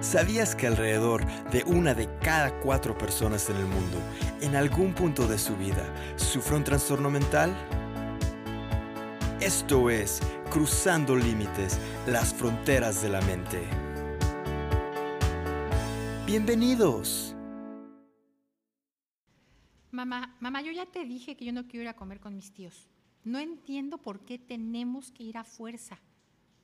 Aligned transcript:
¿Sabías 0.00 0.54
que 0.54 0.68
alrededor 0.68 1.26
de 1.50 1.64
una 1.64 1.92
de 1.92 2.08
cada 2.20 2.60
cuatro 2.60 2.96
personas 2.96 3.50
en 3.50 3.56
el 3.56 3.66
mundo, 3.66 3.98
en 4.40 4.54
algún 4.54 4.94
punto 4.94 5.26
de 5.26 5.38
su 5.38 5.56
vida, 5.56 5.92
sufre 6.14 6.54
un 6.54 6.62
trastorno 6.62 7.10
mental? 7.10 7.52
Esto 9.40 9.90
es 9.90 10.20
Cruzando 10.52 11.16
Límites, 11.16 11.80
las 12.06 12.32
fronteras 12.32 13.02
de 13.02 13.08
la 13.08 13.20
mente. 13.22 13.60
Bienvenidos. 16.26 17.34
Mamá, 19.90 20.36
mamá, 20.38 20.62
yo 20.62 20.70
ya 20.70 20.86
te 20.86 21.04
dije 21.04 21.36
que 21.36 21.44
yo 21.44 21.52
no 21.52 21.66
quiero 21.66 21.82
ir 21.82 21.88
a 21.88 21.96
comer 21.96 22.20
con 22.20 22.36
mis 22.36 22.52
tíos. 22.52 22.88
No 23.24 23.40
entiendo 23.40 23.98
por 23.98 24.20
qué 24.20 24.38
tenemos 24.38 25.10
que 25.10 25.24
ir 25.24 25.38
a 25.38 25.42
fuerza. 25.42 25.98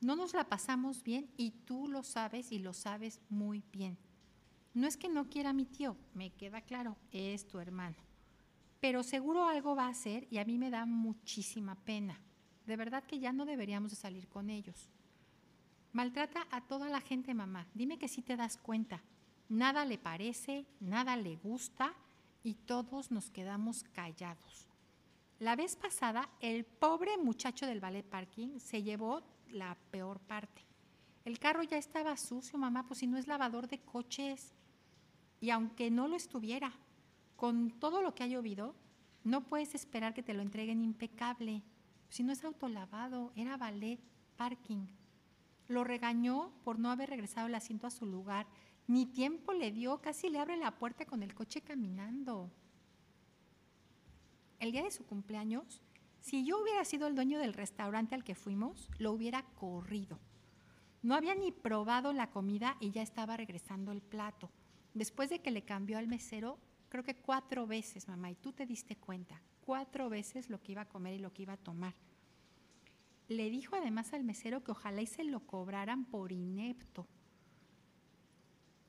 No 0.05 0.15
nos 0.15 0.35
la 0.35 0.47
pasamos 0.47 1.01
bien 1.01 1.31
y 1.35 1.49
tú 1.49 1.87
lo 1.87 2.03
sabes 2.03 2.51
y 2.51 2.59
lo 2.59 2.73
sabes 2.73 3.19
muy 3.27 3.63
bien. 3.71 3.97
No 4.75 4.85
es 4.85 4.97
que 4.97 5.09
no 5.09 5.31
quiera 5.31 5.49
a 5.49 5.53
mi 5.53 5.65
tío, 5.65 5.97
me 6.13 6.29
queda 6.29 6.61
claro, 6.61 6.95
es 7.11 7.47
tu 7.47 7.57
hermano. 7.57 7.95
Pero 8.79 9.01
seguro 9.01 9.47
algo 9.47 9.75
va 9.75 9.87
a 9.87 9.89
hacer 9.89 10.27
y 10.29 10.37
a 10.37 10.45
mí 10.45 10.59
me 10.59 10.69
da 10.69 10.85
muchísima 10.85 11.73
pena. 11.73 12.21
De 12.67 12.77
verdad 12.77 13.03
que 13.03 13.17
ya 13.17 13.33
no 13.33 13.45
deberíamos 13.47 13.89
de 13.89 13.97
salir 13.97 14.27
con 14.27 14.51
ellos. 14.51 14.91
Maltrata 15.91 16.45
a 16.51 16.61
toda 16.61 16.87
la 16.87 17.01
gente, 17.01 17.33
mamá. 17.33 17.65
Dime 17.73 17.97
que 17.97 18.07
sí 18.07 18.21
te 18.21 18.35
das 18.35 18.57
cuenta. 18.57 19.01
Nada 19.49 19.85
le 19.85 19.97
parece, 19.97 20.67
nada 20.79 21.17
le 21.17 21.35
gusta 21.37 21.95
y 22.43 22.53
todos 22.53 23.09
nos 23.09 23.31
quedamos 23.31 23.81
callados. 23.81 24.67
La 25.39 25.55
vez 25.55 25.75
pasada, 25.75 26.29
el 26.41 26.63
pobre 26.63 27.17
muchacho 27.17 27.65
del 27.65 27.79
ballet 27.79 28.05
parking 28.05 28.59
se 28.59 28.83
llevó 28.83 29.23
la 29.51 29.77
peor 29.91 30.19
parte. 30.19 30.61
El 31.25 31.39
carro 31.39 31.63
ya 31.63 31.77
estaba 31.77 32.15
sucio, 32.17 32.57
mamá, 32.57 32.85
pues 32.87 32.99
si 32.99 33.07
no 33.07 33.17
es 33.17 33.27
lavador 33.27 33.67
de 33.67 33.79
coches. 33.79 34.53
Y 35.41 35.49
aunque 35.49 35.89
no 35.89 36.07
lo 36.07 36.15
estuviera, 36.15 36.71
con 37.35 37.71
todo 37.71 38.01
lo 38.01 38.13
que 38.13 38.23
ha 38.23 38.27
llovido, 38.27 38.75
no 39.23 39.41
puedes 39.41 39.73
esperar 39.73 40.13
que 40.13 40.23
te 40.23 40.33
lo 40.33 40.41
entreguen 40.41 40.81
impecable. 40.81 41.63
Si 42.09 42.23
no 42.23 42.31
es 42.31 42.43
autolavado, 42.43 43.33
era 43.35 43.57
ballet 43.57 43.99
parking. 44.37 44.85
Lo 45.67 45.83
regañó 45.83 46.51
por 46.63 46.77
no 46.77 46.91
haber 46.91 47.09
regresado 47.09 47.47
el 47.47 47.55
asiento 47.55 47.87
a 47.87 47.91
su 47.91 48.05
lugar. 48.05 48.45
Ni 48.87 49.07
tiempo 49.07 49.51
le 49.53 49.71
dio, 49.71 49.99
casi 49.99 50.29
le 50.29 50.39
abre 50.39 50.57
la 50.57 50.77
puerta 50.77 51.05
con 51.05 51.23
el 51.23 51.33
coche 51.33 51.61
caminando. 51.61 52.51
El 54.59 54.71
día 54.71 54.83
de 54.83 54.91
su 54.91 55.05
cumpleaños, 55.05 55.81
si 56.25 56.43
yo 56.43 56.59
hubiera 56.59 56.83
sido 56.85 57.05
el 57.05 57.13
dueño 57.13 57.37
del 57.37 57.53
restaurante 57.53 58.15
al 58.15 58.23
que 58.23 58.33
fuimos, 58.33 58.89
lo 58.97 59.11
hubiera 59.11 59.43
corrido. 59.43 60.19
No 61.03 61.13
había 61.13 61.35
ni 61.35 61.51
probado 61.51 62.13
la 62.13 62.31
comida 62.31 62.77
y 62.79 62.89
ya 62.89 63.03
estaba 63.03 63.37
regresando 63.37 63.91
el 63.91 64.01
plato. 64.01 64.49
Después 64.95 65.29
de 65.29 65.37
que 65.37 65.51
le 65.51 65.65
cambió 65.65 65.99
al 65.99 66.07
mesero, 66.07 66.57
creo 66.89 67.03
que 67.03 67.15
cuatro 67.15 67.67
veces, 67.67 68.07
mamá, 68.07 68.31
y 68.31 68.35
tú 68.35 68.53
te 68.53 68.65
diste 68.65 68.95
cuenta, 68.95 69.39
cuatro 69.61 70.09
veces 70.09 70.49
lo 70.49 70.59
que 70.63 70.71
iba 70.71 70.81
a 70.81 70.89
comer 70.89 71.13
y 71.13 71.19
lo 71.19 71.31
que 71.31 71.43
iba 71.43 71.53
a 71.53 71.57
tomar. 71.57 71.93
Le 73.27 73.51
dijo 73.51 73.75
además 73.75 74.11
al 74.13 74.23
mesero 74.23 74.63
que 74.63 74.71
ojalá 74.71 75.03
y 75.03 75.07
se 75.07 75.25
lo 75.25 75.41
cobraran 75.41 76.05
por 76.05 76.31
inepto. 76.31 77.05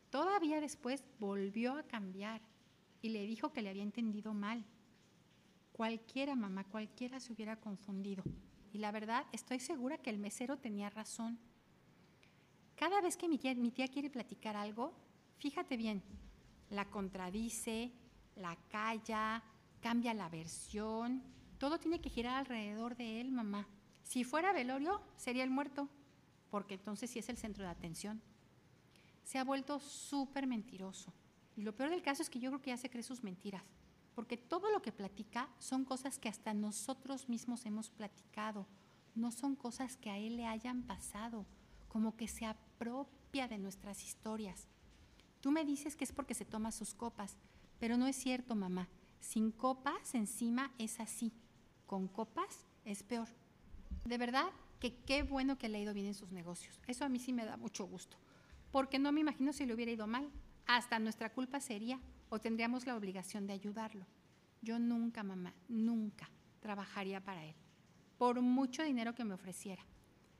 Todavía 0.08 0.62
después 0.62 1.04
volvió 1.20 1.76
a 1.76 1.82
cambiar 1.82 2.40
y 3.02 3.10
le 3.10 3.26
dijo 3.26 3.52
que 3.52 3.60
le 3.60 3.68
había 3.68 3.82
entendido 3.82 4.32
mal. 4.32 4.64
Cualquiera, 5.76 6.34
mamá, 6.34 6.64
cualquiera 6.64 7.20
se 7.20 7.34
hubiera 7.34 7.56
confundido. 7.56 8.24
Y 8.72 8.78
la 8.78 8.92
verdad, 8.92 9.26
estoy 9.30 9.60
segura 9.60 9.98
que 9.98 10.08
el 10.08 10.16
mesero 10.16 10.56
tenía 10.56 10.88
razón. 10.88 11.38
Cada 12.76 13.02
vez 13.02 13.18
que 13.18 13.28
mi 13.28 13.36
tía, 13.36 13.88
quiere 13.88 14.08
platicar 14.08 14.56
algo, 14.56 14.94
fíjate 15.36 15.76
bien, 15.76 16.02
la 16.70 16.86
contradice, 16.86 17.92
la 18.36 18.56
calla, 18.70 19.42
cambia 19.82 20.14
la 20.14 20.30
versión, 20.30 21.22
todo 21.58 21.78
tiene 21.78 22.00
que 22.00 22.08
girar 22.08 22.36
alrededor 22.36 22.96
de 22.96 23.20
él, 23.20 23.30
mamá. 23.30 23.68
Si 24.02 24.24
fuera 24.24 24.54
velorio, 24.54 25.02
sería 25.16 25.44
el 25.44 25.50
muerto, 25.50 25.90
porque 26.50 26.72
entonces 26.72 27.10
sí 27.10 27.18
es 27.18 27.28
el 27.28 27.36
centro 27.36 27.64
de 27.64 27.70
atención. 27.70 28.22
Se 29.24 29.38
ha 29.38 29.44
vuelto 29.44 29.78
súper 29.78 30.46
mentiroso. 30.46 31.12
Y 31.54 31.60
lo 31.60 31.76
peor 31.76 31.90
del 31.90 32.00
caso 32.00 32.22
es 32.22 32.30
que 32.30 32.40
yo 32.40 32.48
creo 32.48 32.62
que 32.62 32.70
ya 32.70 32.78
se 32.78 32.88
cree 32.88 33.02
sus 33.02 33.22
mentiras 33.22 33.62
porque 34.16 34.38
todo 34.38 34.72
lo 34.72 34.80
que 34.80 34.92
platica 34.92 35.50
son 35.58 35.84
cosas 35.84 36.18
que 36.18 36.30
hasta 36.30 36.54
nosotros 36.54 37.28
mismos 37.28 37.66
hemos 37.66 37.90
platicado, 37.90 38.66
no 39.14 39.30
son 39.30 39.54
cosas 39.54 39.98
que 39.98 40.08
a 40.08 40.16
él 40.16 40.38
le 40.38 40.46
hayan 40.46 40.84
pasado, 40.84 41.44
como 41.86 42.16
que 42.16 42.26
se 42.26 42.46
apropia 42.46 43.46
de 43.46 43.58
nuestras 43.58 44.02
historias. 44.02 44.68
Tú 45.42 45.50
me 45.52 45.66
dices 45.66 45.96
que 45.96 46.04
es 46.04 46.12
porque 46.12 46.32
se 46.32 46.46
toma 46.46 46.72
sus 46.72 46.94
copas, 46.94 47.36
pero 47.78 47.98
no 47.98 48.06
es 48.06 48.16
cierto, 48.16 48.56
mamá. 48.56 48.88
Sin 49.20 49.52
copas 49.52 50.14
encima 50.14 50.72
es 50.78 50.98
así, 50.98 51.30
con 51.84 52.08
copas 52.08 52.64
es 52.86 53.02
peor. 53.02 53.28
De 54.06 54.16
verdad 54.16 54.46
que 54.80 54.96
qué 55.04 55.24
bueno 55.24 55.58
que 55.58 55.68
le 55.68 55.76
ha 55.76 55.82
ido 55.82 55.92
bien 55.92 56.06
en 56.06 56.14
sus 56.14 56.32
negocios. 56.32 56.80
Eso 56.86 57.04
a 57.04 57.10
mí 57.10 57.18
sí 57.18 57.34
me 57.34 57.44
da 57.44 57.58
mucho 57.58 57.84
gusto, 57.84 58.16
porque 58.72 58.98
no 58.98 59.12
me 59.12 59.20
imagino 59.20 59.52
si 59.52 59.66
le 59.66 59.74
hubiera 59.74 59.92
ido 59.92 60.06
mal. 60.06 60.30
Hasta 60.66 60.98
nuestra 60.98 61.34
culpa 61.34 61.60
sería 61.60 62.00
o 62.28 62.38
tendríamos 62.38 62.86
la 62.86 62.96
obligación 62.96 63.46
de 63.46 63.52
ayudarlo. 63.52 64.06
Yo 64.62 64.78
nunca, 64.78 65.22
mamá, 65.22 65.54
nunca 65.68 66.28
trabajaría 66.60 67.24
para 67.24 67.44
él, 67.44 67.54
por 68.18 68.40
mucho 68.40 68.82
dinero 68.82 69.14
que 69.14 69.24
me 69.24 69.34
ofreciera. 69.34 69.84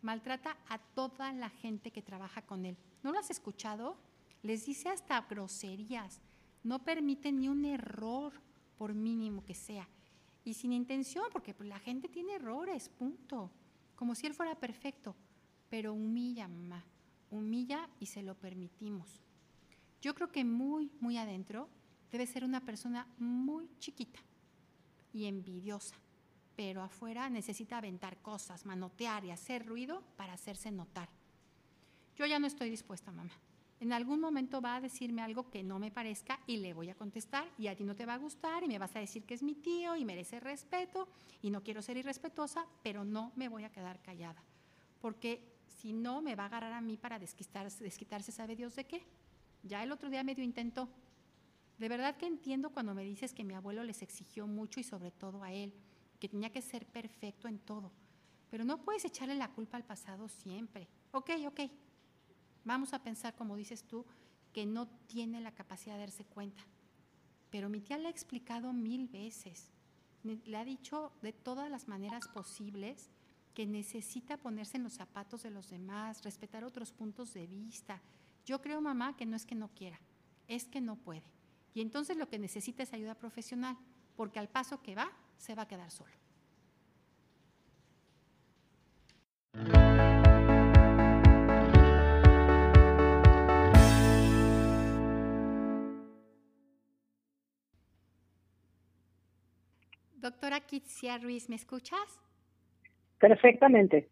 Maltrata 0.02 0.56
a 0.68 0.78
toda 0.78 1.32
la 1.32 1.50
gente 1.50 1.90
que 1.90 2.02
trabaja 2.02 2.42
con 2.42 2.64
él. 2.64 2.76
¿No 3.02 3.12
lo 3.12 3.18
has 3.18 3.30
escuchado? 3.30 3.96
Les 4.42 4.66
dice 4.66 4.88
hasta 4.88 5.20
groserías. 5.22 6.20
No 6.62 6.84
permite 6.84 7.32
ni 7.32 7.48
un 7.48 7.64
error, 7.64 8.32
por 8.76 8.94
mínimo 8.94 9.44
que 9.44 9.54
sea. 9.54 9.88
Y 10.44 10.54
sin 10.54 10.72
intención, 10.72 11.24
porque 11.32 11.54
pues, 11.54 11.68
la 11.68 11.78
gente 11.78 12.08
tiene 12.08 12.34
errores, 12.34 12.88
punto. 12.88 13.50
Como 13.94 14.14
si 14.14 14.26
él 14.26 14.34
fuera 14.34 14.54
perfecto. 14.54 15.16
Pero 15.68 15.94
humilla, 15.94 16.46
mamá. 16.46 16.84
Humilla 17.30 17.88
y 17.98 18.06
se 18.06 18.22
lo 18.22 18.34
permitimos. 18.34 19.20
Yo 20.00 20.14
creo 20.14 20.30
que 20.30 20.44
muy, 20.44 20.92
muy 21.00 21.16
adentro 21.16 21.68
debe 22.16 22.26
ser 22.26 22.44
una 22.44 22.64
persona 22.64 23.06
muy 23.18 23.68
chiquita 23.78 24.18
y 25.12 25.26
envidiosa, 25.26 25.96
pero 26.56 26.80
afuera 26.80 27.28
necesita 27.28 27.76
aventar 27.76 28.16
cosas, 28.22 28.64
manotear 28.64 29.26
y 29.26 29.32
hacer 29.32 29.66
ruido 29.66 30.02
para 30.16 30.32
hacerse 30.32 30.70
notar. 30.70 31.10
Yo 32.16 32.24
ya 32.24 32.38
no 32.38 32.46
estoy 32.46 32.70
dispuesta, 32.70 33.12
mamá. 33.12 33.32
En 33.80 33.92
algún 33.92 34.18
momento 34.18 34.62
va 34.62 34.76
a 34.76 34.80
decirme 34.80 35.20
algo 35.20 35.50
que 35.50 35.62
no 35.62 35.78
me 35.78 35.90
parezca 35.90 36.40
y 36.46 36.56
le 36.56 36.72
voy 36.72 36.88
a 36.88 36.94
contestar 36.94 37.46
y 37.58 37.66
a 37.66 37.76
ti 37.76 37.84
no 37.84 37.94
te 37.94 38.06
va 38.06 38.14
a 38.14 38.18
gustar 38.18 38.64
y 38.64 38.68
me 38.68 38.78
vas 38.78 38.96
a 38.96 39.00
decir 39.00 39.24
que 39.24 39.34
es 39.34 39.42
mi 39.42 39.54
tío 39.54 39.94
y 39.94 40.06
merece 40.06 40.40
respeto 40.40 41.08
y 41.42 41.50
no 41.50 41.62
quiero 41.62 41.82
ser 41.82 41.98
irrespetuosa, 41.98 42.64
pero 42.82 43.04
no 43.04 43.32
me 43.36 43.50
voy 43.50 43.64
a 43.64 43.72
quedar 43.72 44.00
callada. 44.00 44.42
Porque 45.02 45.42
si 45.66 45.92
no, 45.92 46.22
me 46.22 46.34
va 46.34 46.44
a 46.44 46.46
agarrar 46.46 46.72
a 46.72 46.80
mí 46.80 46.96
para 46.96 47.18
desquitarse, 47.18 47.84
desquitarse 47.84 48.32
sabe 48.32 48.56
Dios 48.56 48.74
de 48.74 48.86
qué. 48.86 49.04
Ya 49.64 49.82
el 49.82 49.92
otro 49.92 50.08
día 50.08 50.24
medio 50.24 50.42
intentó. 50.42 50.88
De 51.78 51.88
verdad 51.88 52.16
que 52.16 52.26
entiendo 52.26 52.70
cuando 52.70 52.94
me 52.94 53.04
dices 53.04 53.34
que 53.34 53.44
mi 53.44 53.54
abuelo 53.54 53.84
les 53.84 54.02
exigió 54.02 54.46
mucho 54.46 54.80
y 54.80 54.84
sobre 54.84 55.10
todo 55.10 55.42
a 55.42 55.52
él, 55.52 55.74
que 56.18 56.28
tenía 56.28 56.50
que 56.50 56.62
ser 56.62 56.86
perfecto 56.86 57.48
en 57.48 57.58
todo. 57.58 57.92
Pero 58.50 58.64
no 58.64 58.82
puedes 58.82 59.04
echarle 59.04 59.34
la 59.34 59.52
culpa 59.52 59.76
al 59.76 59.84
pasado 59.84 60.28
siempre. 60.28 60.88
Ok, 61.12 61.30
ok. 61.46 61.60
Vamos 62.64 62.92
a 62.94 63.02
pensar, 63.02 63.34
como 63.34 63.56
dices 63.56 63.84
tú, 63.84 64.06
que 64.52 64.64
no 64.64 64.86
tiene 65.06 65.40
la 65.40 65.52
capacidad 65.52 65.94
de 65.94 66.00
darse 66.00 66.24
cuenta. 66.24 66.64
Pero 67.50 67.68
mi 67.68 67.80
tía 67.80 67.98
le 67.98 68.08
ha 68.08 68.10
explicado 68.10 68.72
mil 68.72 69.08
veces. 69.08 69.70
Le 70.22 70.56
ha 70.56 70.64
dicho 70.64 71.12
de 71.22 71.32
todas 71.32 71.70
las 71.70 71.88
maneras 71.88 72.26
posibles 72.28 73.10
que 73.54 73.66
necesita 73.66 74.36
ponerse 74.36 74.76
en 74.76 74.82
los 74.82 74.94
zapatos 74.94 75.42
de 75.42 75.50
los 75.50 75.70
demás, 75.70 76.22
respetar 76.24 76.64
otros 76.64 76.92
puntos 76.92 77.32
de 77.32 77.46
vista, 77.46 78.02
yo 78.44 78.60
creo, 78.60 78.80
mamá, 78.80 79.16
que 79.16 79.26
no 79.26 79.34
es 79.34 79.44
que 79.44 79.54
no 79.54 79.68
quiera, 79.68 79.98
es 80.46 80.68
que 80.68 80.80
no 80.80 80.96
puede. 80.96 81.24
Y 81.76 81.82
entonces 81.82 82.16
lo 82.16 82.26
que 82.26 82.38
necesita 82.38 82.82
es 82.82 82.94
ayuda 82.94 83.14
profesional, 83.16 83.76
porque 84.16 84.38
al 84.38 84.48
paso 84.48 84.80
que 84.80 84.94
va, 84.94 85.12
se 85.36 85.54
va 85.54 85.64
a 85.64 85.68
quedar 85.68 85.90
solo. 85.90 86.10
Doctora 100.14 100.60
Kitsia 100.60 101.18
Ruiz, 101.18 101.50
¿me 101.50 101.56
escuchas? 101.56 102.22
Perfectamente. 103.18 104.08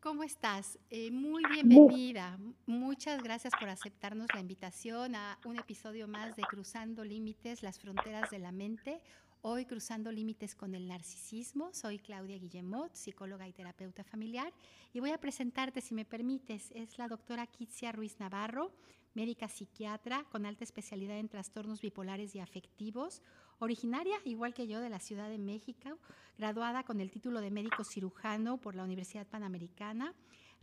¿Cómo 0.00 0.22
estás? 0.22 0.78
Eh, 0.90 1.10
muy 1.10 1.42
bienvenida. 1.50 2.38
Muchas 2.66 3.22
gracias 3.22 3.52
por 3.58 3.68
aceptarnos 3.68 4.28
la 4.34 4.40
invitación 4.40 5.16
a 5.16 5.38
un 5.44 5.58
episodio 5.58 6.06
más 6.06 6.36
de 6.36 6.42
Cruzando 6.42 7.02
Límites, 7.02 7.62
las 7.62 7.80
fronteras 7.80 8.30
de 8.30 8.38
la 8.38 8.52
mente. 8.52 9.00
Hoy 9.48 9.64
Cruzando 9.64 10.10
Límites 10.10 10.56
con 10.56 10.74
el 10.74 10.88
Narcisismo. 10.88 11.72
Soy 11.72 12.00
Claudia 12.00 12.36
Guillemot, 12.36 12.92
psicóloga 12.92 13.46
y 13.46 13.52
terapeuta 13.52 14.02
familiar. 14.02 14.52
Y 14.92 14.98
voy 14.98 15.10
a 15.10 15.20
presentarte, 15.20 15.80
si 15.80 15.94
me 15.94 16.04
permites, 16.04 16.72
es 16.74 16.98
la 16.98 17.06
doctora 17.06 17.46
Kitsia 17.46 17.92
Ruiz 17.92 18.18
Navarro, 18.18 18.72
médica 19.14 19.46
psiquiatra 19.46 20.24
con 20.32 20.46
alta 20.46 20.64
especialidad 20.64 21.20
en 21.20 21.28
trastornos 21.28 21.80
bipolares 21.80 22.34
y 22.34 22.40
afectivos, 22.40 23.22
originaria, 23.60 24.16
igual 24.24 24.52
que 24.52 24.66
yo, 24.66 24.80
de 24.80 24.90
la 24.90 24.98
Ciudad 24.98 25.28
de 25.28 25.38
México, 25.38 25.96
graduada 26.36 26.82
con 26.82 27.00
el 27.00 27.12
título 27.12 27.40
de 27.40 27.52
médico 27.52 27.84
cirujano 27.84 28.60
por 28.60 28.74
la 28.74 28.82
Universidad 28.82 29.28
Panamericana. 29.28 30.12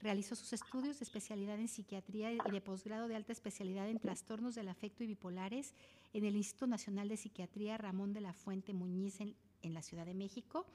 Realizó 0.03 0.35
sus 0.35 0.51
estudios 0.51 0.99
de 0.99 1.05
especialidad 1.05 1.57
en 1.57 1.69
psiquiatría 1.69 2.33
y 2.33 2.37
de 2.51 2.59
posgrado 2.59 3.07
de 3.07 3.15
alta 3.15 3.31
especialidad 3.31 3.87
en 3.87 3.99
trastornos 3.99 4.53
del 4.53 4.67
afecto 4.67 5.01
y 5.05 5.07
bipolares 5.07 5.73
en 6.11 6.25
el 6.25 6.35
Instituto 6.35 6.67
Nacional 6.67 7.07
de 7.07 7.15
Psiquiatría 7.15 7.77
Ramón 7.77 8.11
de 8.11 8.19
la 8.19 8.33
Fuente 8.33 8.73
Muñiz 8.73 9.21
en, 9.21 9.33
la 9.73 9.81
Ciudad 9.81 10.05
de 10.05 10.13
México. 10.13 10.65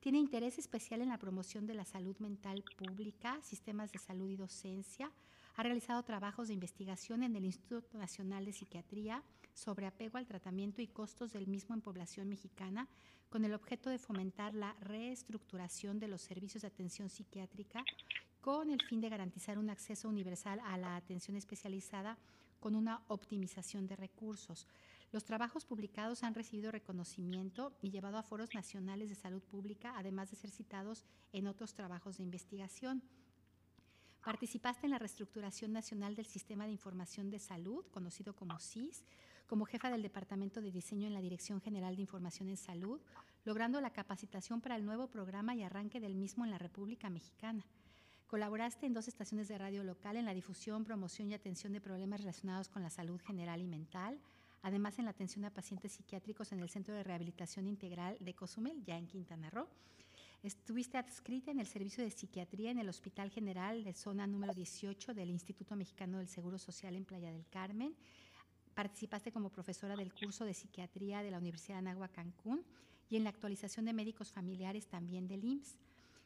Tiene 0.00 0.18
interés 0.18 0.58
especial 0.58 1.00
en 1.00 1.10
la 1.10 1.18
promoción 1.18 1.64
de 1.64 1.74
la 1.74 1.84
salud 1.84 2.18
mental 2.18 2.64
pública, 2.76 3.38
sistemas 3.42 3.92
de 3.92 4.00
salud 4.00 4.28
y 4.28 4.34
docencia. 4.34 5.12
Ha 5.54 5.62
realizado 5.62 6.02
trabajos 6.02 6.48
de 6.48 6.54
investigación 6.54 7.22
en 7.22 7.36
el 7.36 7.44
Instituto 7.44 7.96
Nacional 7.96 8.44
de 8.44 8.52
Psiquiatría 8.52 9.22
sobre 9.54 9.86
apego 9.86 10.18
al 10.18 10.26
tratamiento 10.26 10.82
y 10.82 10.88
costos 10.88 11.32
del 11.32 11.46
mismo 11.46 11.76
en 11.76 11.82
población 11.82 12.28
mexicana, 12.28 12.88
con 13.28 13.44
el 13.44 13.54
objeto 13.54 13.90
de 13.90 13.98
fomentar 13.98 14.54
la 14.54 14.72
reestructuración 14.80 16.00
de 16.00 16.08
los 16.08 16.20
servicios 16.20 16.62
de 16.62 16.68
atención 16.68 17.08
psiquiátrica 17.08 17.84
con 18.42 18.70
el 18.70 18.82
fin 18.82 19.00
de 19.00 19.08
garantizar 19.08 19.56
un 19.56 19.70
acceso 19.70 20.08
universal 20.08 20.60
a 20.64 20.76
la 20.76 20.96
atención 20.96 21.36
especializada 21.36 22.18
con 22.58 22.74
una 22.74 23.02
optimización 23.06 23.86
de 23.86 23.94
recursos. 23.94 24.66
Los 25.12 25.24
trabajos 25.24 25.64
publicados 25.64 26.24
han 26.24 26.34
recibido 26.34 26.72
reconocimiento 26.72 27.72
y 27.80 27.90
llevado 27.90 28.18
a 28.18 28.22
foros 28.24 28.52
nacionales 28.52 29.08
de 29.08 29.14
salud 29.14 29.42
pública, 29.42 29.94
además 29.96 30.30
de 30.30 30.36
ser 30.36 30.50
citados 30.50 31.04
en 31.32 31.46
otros 31.46 31.72
trabajos 31.72 32.16
de 32.16 32.24
investigación. 32.24 33.02
Participaste 34.24 34.86
en 34.86 34.90
la 34.90 34.98
reestructuración 34.98 35.72
nacional 35.72 36.16
del 36.16 36.26
Sistema 36.26 36.64
de 36.64 36.72
Información 36.72 37.30
de 37.30 37.38
Salud, 37.38 37.84
conocido 37.92 38.34
como 38.34 38.58
SIS, 38.58 39.04
como 39.46 39.66
jefa 39.66 39.90
del 39.90 40.02
Departamento 40.02 40.60
de 40.60 40.72
Diseño 40.72 41.06
en 41.06 41.14
la 41.14 41.20
Dirección 41.20 41.60
General 41.60 41.94
de 41.94 42.02
Información 42.02 42.48
en 42.48 42.56
Salud, 42.56 43.00
logrando 43.44 43.80
la 43.80 43.90
capacitación 43.90 44.60
para 44.60 44.74
el 44.74 44.84
nuevo 44.84 45.08
programa 45.08 45.54
y 45.54 45.62
arranque 45.62 46.00
del 46.00 46.16
mismo 46.16 46.44
en 46.44 46.50
la 46.50 46.58
República 46.58 47.08
Mexicana. 47.08 47.64
Colaboraste 48.32 48.86
en 48.86 48.94
dos 48.94 49.08
estaciones 49.08 49.46
de 49.48 49.58
radio 49.58 49.84
local 49.84 50.16
en 50.16 50.24
la 50.24 50.32
difusión, 50.32 50.84
promoción 50.84 51.28
y 51.28 51.34
atención 51.34 51.74
de 51.74 51.82
problemas 51.82 52.20
relacionados 52.20 52.70
con 52.70 52.82
la 52.82 52.88
salud 52.88 53.20
general 53.20 53.60
y 53.60 53.66
mental, 53.66 54.18
además 54.62 54.98
en 54.98 55.04
la 55.04 55.10
atención 55.10 55.44
a 55.44 55.52
pacientes 55.52 55.92
psiquiátricos 55.92 56.50
en 56.50 56.60
el 56.60 56.70
Centro 56.70 56.94
de 56.94 57.02
Rehabilitación 57.02 57.66
Integral 57.66 58.16
de 58.20 58.32
Cozumel, 58.32 58.82
ya 58.84 58.96
en 58.96 59.06
Quintana 59.06 59.50
Roo. 59.50 59.68
Estuviste 60.42 60.96
adscrita 60.96 61.50
en 61.50 61.60
el 61.60 61.66
servicio 61.66 62.02
de 62.02 62.10
psiquiatría 62.10 62.70
en 62.70 62.78
el 62.78 62.88
Hospital 62.88 63.28
General 63.30 63.84
de 63.84 63.92
Zona 63.92 64.26
número 64.26 64.54
18 64.54 65.12
del 65.12 65.28
Instituto 65.28 65.76
Mexicano 65.76 66.16
del 66.16 66.28
Seguro 66.28 66.58
Social 66.58 66.96
en 66.96 67.04
Playa 67.04 67.30
del 67.30 67.46
Carmen. 67.50 67.94
Participaste 68.72 69.30
como 69.30 69.50
profesora 69.50 69.94
del 69.94 70.14
curso 70.14 70.46
de 70.46 70.54
psiquiatría 70.54 71.22
de 71.22 71.32
la 71.32 71.36
Universidad 71.36 71.74
de 71.74 71.80
Anagua 71.80 72.08
Cancún 72.08 72.64
y 73.10 73.18
en 73.18 73.24
la 73.24 73.28
actualización 73.28 73.84
de 73.84 73.92
médicos 73.92 74.32
familiares 74.32 74.86
también 74.86 75.28
del 75.28 75.44
IMSS. 75.44 75.76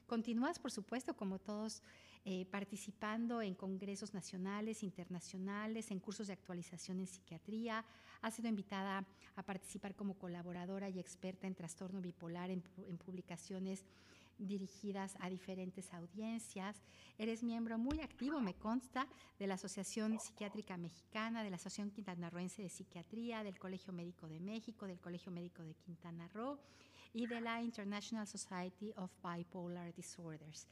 Continúas, 0.07 0.61
por 0.61 0.71
supuesto, 0.71 1.15
como 1.17 1.41
todos, 1.41 1.83
eh, 2.25 2.47
participando 2.47 3.43
en 3.43 3.55
congresos 3.55 4.15
nacionales, 4.15 4.85
internacionales, 4.85 5.91
en 5.91 5.99
cursos 5.99 6.29
de 6.29 6.33
actualización 6.33 7.01
en 7.01 7.09
psiquiatría. 7.09 7.85
Has 8.23 8.35
sido 8.35 8.49
invitada 8.49 9.05
a 9.35 9.43
participar 9.43 9.97
como 9.97 10.15
colaboradora 10.15 10.89
y 10.89 11.01
experta 11.01 11.49
en 11.49 11.57
trastorno 11.57 12.01
bipolar 12.01 12.51
en, 12.51 12.63
en 12.89 12.99
publicaciones 12.99 13.85
dirigidas 14.39 15.17
a 15.19 15.29
diferentes 15.29 15.93
audiencias. 15.93 16.77
Eres 17.19 17.43
miembro 17.43 17.77
muy 17.77 18.01
activo, 18.01 18.41
me 18.41 18.55
consta, 18.55 19.09
de 19.39 19.47
la 19.47 19.55
Asociación 19.55 20.21
Psiquiátrica 20.21 20.77
Mexicana, 20.77 21.43
de 21.43 21.51
la 21.51 21.57
Asociación 21.57 21.91
Quintanarroense 21.91 22.63
de 22.63 22.69
Psiquiatría, 22.69 23.43
del 23.43 23.59
Colegio 23.59 23.93
Médico 23.93 24.29
de 24.29 24.39
México, 24.39 24.87
del 24.87 25.01
Colegio 25.01 25.33
Médico 25.33 25.63
de 25.63 25.75
Quintana 25.75 26.29
Roo 26.29 26.59
y 27.17 27.27
de 27.27 27.41
la 27.41 27.63
International 27.63 28.27
Society 28.27 28.93
of 28.99 29.11
Bipolar 29.25 29.95
Disorders. 29.95 30.67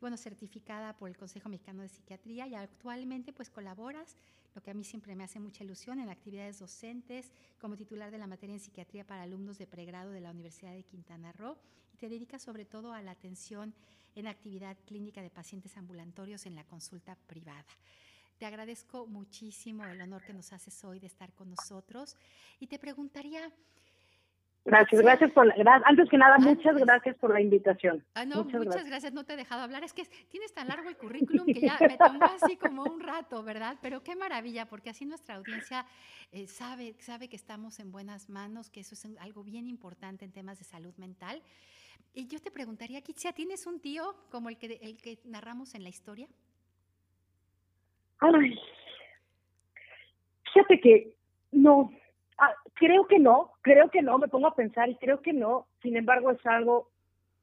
Bueno, 0.00 0.16
certificada 0.16 0.96
por 0.96 1.08
el 1.08 1.16
Consejo 1.16 1.48
Mexicano 1.48 1.82
de 1.82 1.88
Psiquiatría 1.88 2.46
y 2.46 2.54
actualmente 2.54 3.32
pues 3.32 3.50
colaboras, 3.50 4.14
lo 4.54 4.62
que 4.62 4.70
a 4.70 4.74
mí 4.74 4.84
siempre 4.84 5.16
me 5.16 5.24
hace 5.24 5.40
mucha 5.40 5.64
ilusión, 5.64 5.98
en 5.98 6.08
actividades 6.08 6.60
docentes 6.60 7.32
como 7.60 7.76
titular 7.76 8.12
de 8.12 8.18
la 8.18 8.28
materia 8.28 8.54
en 8.54 8.60
psiquiatría 8.60 9.04
para 9.04 9.22
alumnos 9.22 9.58
de 9.58 9.66
pregrado 9.66 10.12
de 10.12 10.20
la 10.20 10.30
Universidad 10.30 10.72
de 10.72 10.84
Quintana 10.84 11.32
Roo 11.32 11.58
y 11.92 11.96
te 11.96 12.08
dedicas 12.08 12.42
sobre 12.42 12.64
todo 12.64 12.92
a 12.92 13.02
la 13.02 13.10
atención 13.10 13.74
en 14.14 14.28
actividad 14.28 14.76
clínica 14.86 15.20
de 15.20 15.30
pacientes 15.30 15.76
ambulatorios 15.76 16.46
en 16.46 16.54
la 16.54 16.62
consulta 16.62 17.16
privada. 17.26 17.66
Te 18.38 18.46
agradezco 18.46 19.08
muchísimo 19.08 19.84
el 19.84 20.00
honor 20.00 20.22
que 20.24 20.32
nos 20.32 20.52
haces 20.52 20.84
hoy 20.84 21.00
de 21.00 21.08
estar 21.08 21.32
con 21.32 21.50
nosotros 21.50 22.14
y 22.60 22.68
te 22.68 22.78
preguntaría, 22.78 23.52
Gracias, 24.68 25.00
gracias 25.00 25.32
por 25.32 25.46
la, 25.46 25.82
antes 25.86 26.10
que 26.10 26.18
nada, 26.18 26.36
muchas 26.38 26.76
gracias 26.76 27.16
por 27.16 27.32
la 27.32 27.40
invitación. 27.40 28.04
Ah, 28.12 28.26
no, 28.26 28.44
muchas, 28.44 28.84
gracias. 28.84 29.14
no 29.14 29.24
te 29.24 29.32
he 29.32 29.36
dejado 29.36 29.62
hablar. 29.62 29.82
Es 29.82 29.94
que 29.94 30.04
tienes 30.28 30.52
tan 30.52 30.68
largo 30.68 30.90
el 30.90 30.96
currículum 30.98 31.46
que 31.46 31.58
ya 31.58 31.78
me 31.80 31.96
tomó 31.96 32.22
así 32.24 32.58
como 32.58 32.82
un 32.82 33.00
rato, 33.00 33.42
¿verdad? 33.42 33.78
Pero 33.80 34.02
qué 34.02 34.14
maravilla, 34.14 34.66
porque 34.66 34.90
así 34.90 35.06
nuestra 35.06 35.36
audiencia 35.36 35.86
eh, 36.32 36.46
sabe, 36.46 36.94
sabe 36.98 37.28
que 37.28 37.36
estamos 37.36 37.80
en 37.80 37.90
buenas 37.90 38.28
manos, 38.28 38.68
que 38.68 38.80
eso 38.80 38.94
es 38.94 39.08
algo 39.20 39.42
bien 39.42 39.66
importante 39.68 40.26
en 40.26 40.32
temas 40.32 40.58
de 40.58 40.66
salud 40.66 40.94
mental. 40.98 41.42
Y 42.12 42.26
yo 42.26 42.38
te 42.38 42.50
preguntaría, 42.50 43.00
Kitsia, 43.00 43.32
¿tienes 43.32 43.66
un 43.66 43.80
tío 43.80 44.14
como 44.30 44.50
el 44.50 44.58
que, 44.58 44.78
el 44.82 44.98
que 44.98 45.18
narramos 45.24 45.74
en 45.76 45.82
la 45.82 45.88
historia? 45.88 46.28
Ay, 48.18 48.54
fíjate 50.52 50.78
que 50.80 51.14
no, 51.52 51.90
Ah, 51.90 52.07
creo 52.78 53.06
que 53.06 53.18
no, 53.18 53.52
creo 53.62 53.90
que 53.90 54.02
no, 54.02 54.18
me 54.18 54.28
pongo 54.28 54.46
a 54.48 54.54
pensar 54.54 54.88
y 54.88 54.96
creo 54.96 55.20
que 55.20 55.32
no. 55.32 55.66
Sin 55.82 55.96
embargo, 55.96 56.30
es 56.30 56.44
algo 56.46 56.90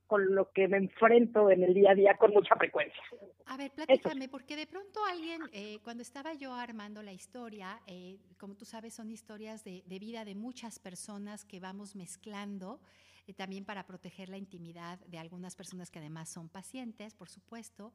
con 0.07 0.35
lo 0.35 0.51
que 0.51 0.67
me 0.67 0.77
enfrento 0.77 1.49
en 1.49 1.63
el 1.63 1.73
día 1.73 1.91
a 1.91 1.95
día 1.95 2.17
con 2.17 2.31
mucha 2.31 2.55
frecuencia. 2.55 3.01
A 3.47 3.57
ver, 3.57 3.71
platícame, 3.71 4.29
porque 4.29 4.55
de 4.55 4.67
pronto 4.67 5.03
alguien, 5.05 5.41
eh, 5.51 5.79
cuando 5.83 6.03
estaba 6.03 6.33
yo 6.33 6.53
armando 6.53 7.01
la 7.01 7.11
historia, 7.11 7.79
eh, 7.87 8.17
como 8.37 8.55
tú 8.55 8.65
sabes, 8.65 8.93
son 8.93 9.09
historias 9.09 9.63
de, 9.63 9.83
vida 9.99 10.23
de 10.23 10.35
muchas 10.35 10.79
personas 10.79 11.43
que 11.43 11.59
vamos 11.59 11.95
mezclando, 11.95 12.79
eh, 13.27 13.33
también 13.33 13.65
para 13.65 13.87
proteger 13.87 14.29
la 14.29 14.37
intimidad 14.37 14.99
de 15.07 15.17
algunas 15.17 15.55
personas 15.55 15.89
que 15.89 15.99
además 15.99 16.29
son 16.29 16.49
pacientes, 16.49 17.15
por 17.15 17.29
supuesto, 17.29 17.91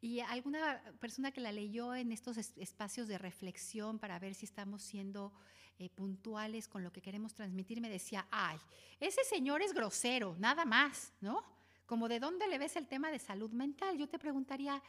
y 0.00 0.20
alguna 0.20 0.82
persona 1.00 1.30
que 1.30 1.40
la 1.40 1.52
leyó 1.52 1.94
en 1.94 2.10
estos 2.10 2.36
espacios 2.36 3.06
de 3.06 3.16
reflexión 3.16 4.00
para 4.00 4.18
ver 4.18 4.34
si 4.34 4.44
estamos 4.44 4.82
siendo 4.82 5.32
eh, 5.78 5.90
puntuales 5.94 6.68
con 6.68 6.82
lo 6.82 6.92
que 6.92 7.00
queremos 7.00 7.34
transmitir, 7.34 7.80
me 7.80 7.90
decía, 7.90 8.26
ay, 8.30 8.56
ese 9.00 9.24
señor 9.24 9.60
es 9.62 9.74
grosero, 9.74 10.36
nada 10.38 10.64
más, 10.64 11.12
¿no? 11.20 11.42
Como 11.86 12.08
de 12.08 12.20
dónde 12.20 12.46
le 12.48 12.58
ves 12.58 12.76
el 12.76 12.86
tema 12.86 13.10
de 13.10 13.18
salud 13.18 13.50
mental. 13.50 13.98
Yo 13.98 14.08
te 14.08 14.18
preguntaría, 14.18 14.80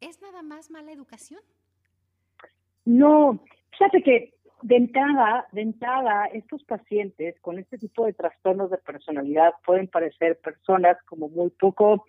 ¿es 0.00 0.20
nada 0.20 0.42
más 0.42 0.70
mala 0.70 0.92
educación? 0.92 1.40
No, 2.84 3.42
fíjate 3.70 4.02
que 4.02 4.34
de 4.62 4.76
entrada, 4.76 5.46
de 5.52 5.62
entrada, 5.62 6.26
estos 6.26 6.62
pacientes 6.64 7.38
con 7.40 7.58
este 7.58 7.78
tipo 7.78 8.04
de 8.06 8.12
trastornos 8.12 8.70
de 8.70 8.78
personalidad 8.78 9.54
pueden 9.64 9.88
parecer 9.88 10.38
personas 10.40 10.96
como 11.04 11.28
muy 11.28 11.50
poco 11.50 12.06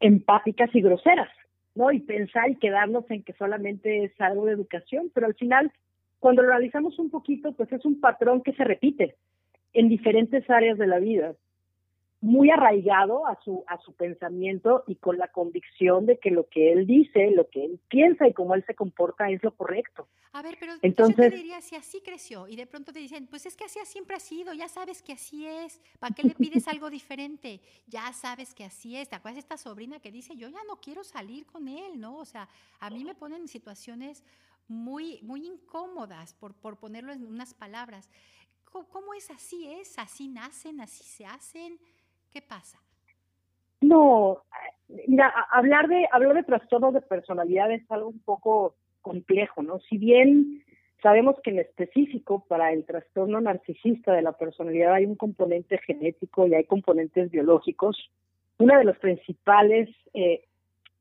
empáticas 0.00 0.70
y 0.74 0.80
groseras, 0.80 1.30
¿no? 1.74 1.90
Y 1.90 2.00
pensar 2.00 2.50
y 2.50 2.56
quedarnos 2.56 3.10
en 3.10 3.24
que 3.24 3.32
solamente 3.34 4.04
es 4.04 4.20
algo 4.20 4.46
de 4.46 4.52
educación, 4.52 5.10
pero 5.12 5.26
al 5.26 5.34
final 5.34 5.72
cuando 6.18 6.42
lo 6.42 6.48
realizamos 6.48 6.98
un 6.98 7.10
poquito, 7.10 7.52
pues 7.52 7.72
es 7.72 7.84
un 7.84 8.00
patrón 8.00 8.42
que 8.42 8.52
se 8.54 8.64
repite 8.64 9.16
en 9.72 9.88
diferentes 9.88 10.48
áreas 10.50 10.78
de 10.78 10.86
la 10.86 10.98
vida, 10.98 11.34
muy 12.20 12.50
arraigado 12.50 13.26
a 13.26 13.38
su, 13.44 13.62
a 13.68 13.78
su 13.78 13.92
pensamiento 13.92 14.82
y 14.88 14.96
con 14.96 15.18
la 15.18 15.28
convicción 15.28 16.06
de 16.06 16.18
que 16.18 16.30
lo 16.30 16.48
que 16.48 16.72
él 16.72 16.86
dice, 16.86 17.30
lo 17.30 17.48
que 17.48 17.64
él 17.64 17.78
piensa 17.88 18.26
y 18.26 18.32
cómo 18.32 18.54
él 18.54 18.64
se 18.66 18.74
comporta 18.74 19.30
es 19.30 19.42
lo 19.44 19.52
correcto. 19.52 20.08
A 20.32 20.42
ver, 20.42 20.56
pero 20.58 20.72
Entonces, 20.82 21.16
yo 21.16 21.30
te 21.30 21.36
diría, 21.36 21.60
si 21.60 21.76
así 21.76 22.00
creció 22.00 22.48
y 22.48 22.56
de 22.56 22.66
pronto 22.66 22.92
te 22.92 22.98
dicen, 22.98 23.28
pues 23.28 23.46
es 23.46 23.56
que 23.56 23.64
así 23.64 23.78
siempre 23.84 24.16
ha 24.16 24.20
sido, 24.20 24.52
ya 24.52 24.68
sabes 24.68 25.00
que 25.00 25.12
así 25.12 25.46
es, 25.46 25.80
¿para 26.00 26.14
qué 26.14 26.24
le 26.24 26.34
pides 26.34 26.66
algo 26.68 26.90
diferente? 26.90 27.60
Ya 27.86 28.12
sabes 28.12 28.52
que 28.52 28.64
así 28.64 28.96
es. 28.96 29.08
¿Te 29.08 29.16
acuerdas 29.16 29.38
esta 29.38 29.56
sobrina 29.56 30.00
que 30.00 30.10
dice, 30.10 30.34
yo 30.36 30.48
ya 30.48 30.62
no 30.66 30.76
quiero 30.76 31.04
salir 31.04 31.46
con 31.46 31.68
él, 31.68 32.00
¿no? 32.00 32.16
O 32.18 32.24
sea, 32.24 32.48
a 32.80 32.90
mí 32.90 33.04
me 33.04 33.14
ponen 33.14 33.42
en 33.42 33.48
situaciones 33.48 34.24
muy, 34.68 35.20
muy 35.22 35.46
incómodas, 35.46 36.34
por, 36.34 36.54
por 36.54 36.78
ponerlo 36.78 37.12
en 37.12 37.26
unas 37.26 37.54
palabras. 37.54 38.08
¿Cómo, 38.70 39.14
es 39.14 39.30
así? 39.30 39.66
¿Es 39.80 39.98
así 39.98 40.28
nacen, 40.28 40.80
así 40.80 41.02
se 41.02 41.24
hacen? 41.24 41.78
¿Qué 42.30 42.42
pasa? 42.42 42.78
No, 43.80 44.42
mira, 45.06 45.32
hablar 45.50 45.88
de, 45.88 46.06
hablar 46.12 46.34
de 46.34 46.42
trastornos 46.42 46.92
de 46.92 47.00
personalidad 47.00 47.70
es 47.72 47.90
algo 47.90 48.08
un 48.08 48.20
poco 48.20 48.74
complejo, 49.00 49.62
¿no? 49.62 49.78
Si 49.80 49.96
bien 49.96 50.64
sabemos 51.02 51.36
que 51.42 51.50
en 51.50 51.60
específico 51.60 52.44
para 52.46 52.72
el 52.72 52.84
trastorno 52.84 53.40
narcisista 53.40 54.12
de 54.12 54.22
la 54.22 54.32
personalidad 54.32 54.94
hay 54.94 55.06
un 55.06 55.14
componente 55.14 55.78
genético 55.78 56.46
y 56.46 56.54
hay 56.54 56.64
componentes 56.64 57.30
biológicos, 57.30 58.10
una 58.58 58.78
de 58.78 58.84
las 58.84 58.98
principales 58.98 59.88
eh, 60.12 60.44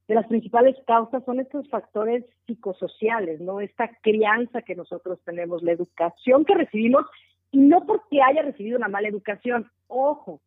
de 0.07 0.15
las 0.15 0.27
principales 0.27 0.75
causas 0.85 1.23
son 1.25 1.39
estos 1.39 1.67
factores 1.69 2.23
psicosociales, 2.45 3.41
¿no? 3.41 3.59
Esta 3.59 3.89
crianza 4.01 4.61
que 4.61 4.75
nosotros 4.75 5.19
tenemos, 5.25 5.63
la 5.63 5.73
educación 5.73 6.45
que 6.45 6.55
recibimos, 6.55 7.05
y 7.51 7.59
no 7.59 7.85
porque 7.85 8.21
haya 8.21 8.41
recibido 8.41 8.77
una 8.77 8.87
mala 8.87 9.09
educación, 9.09 9.69
ojo, 9.87 10.39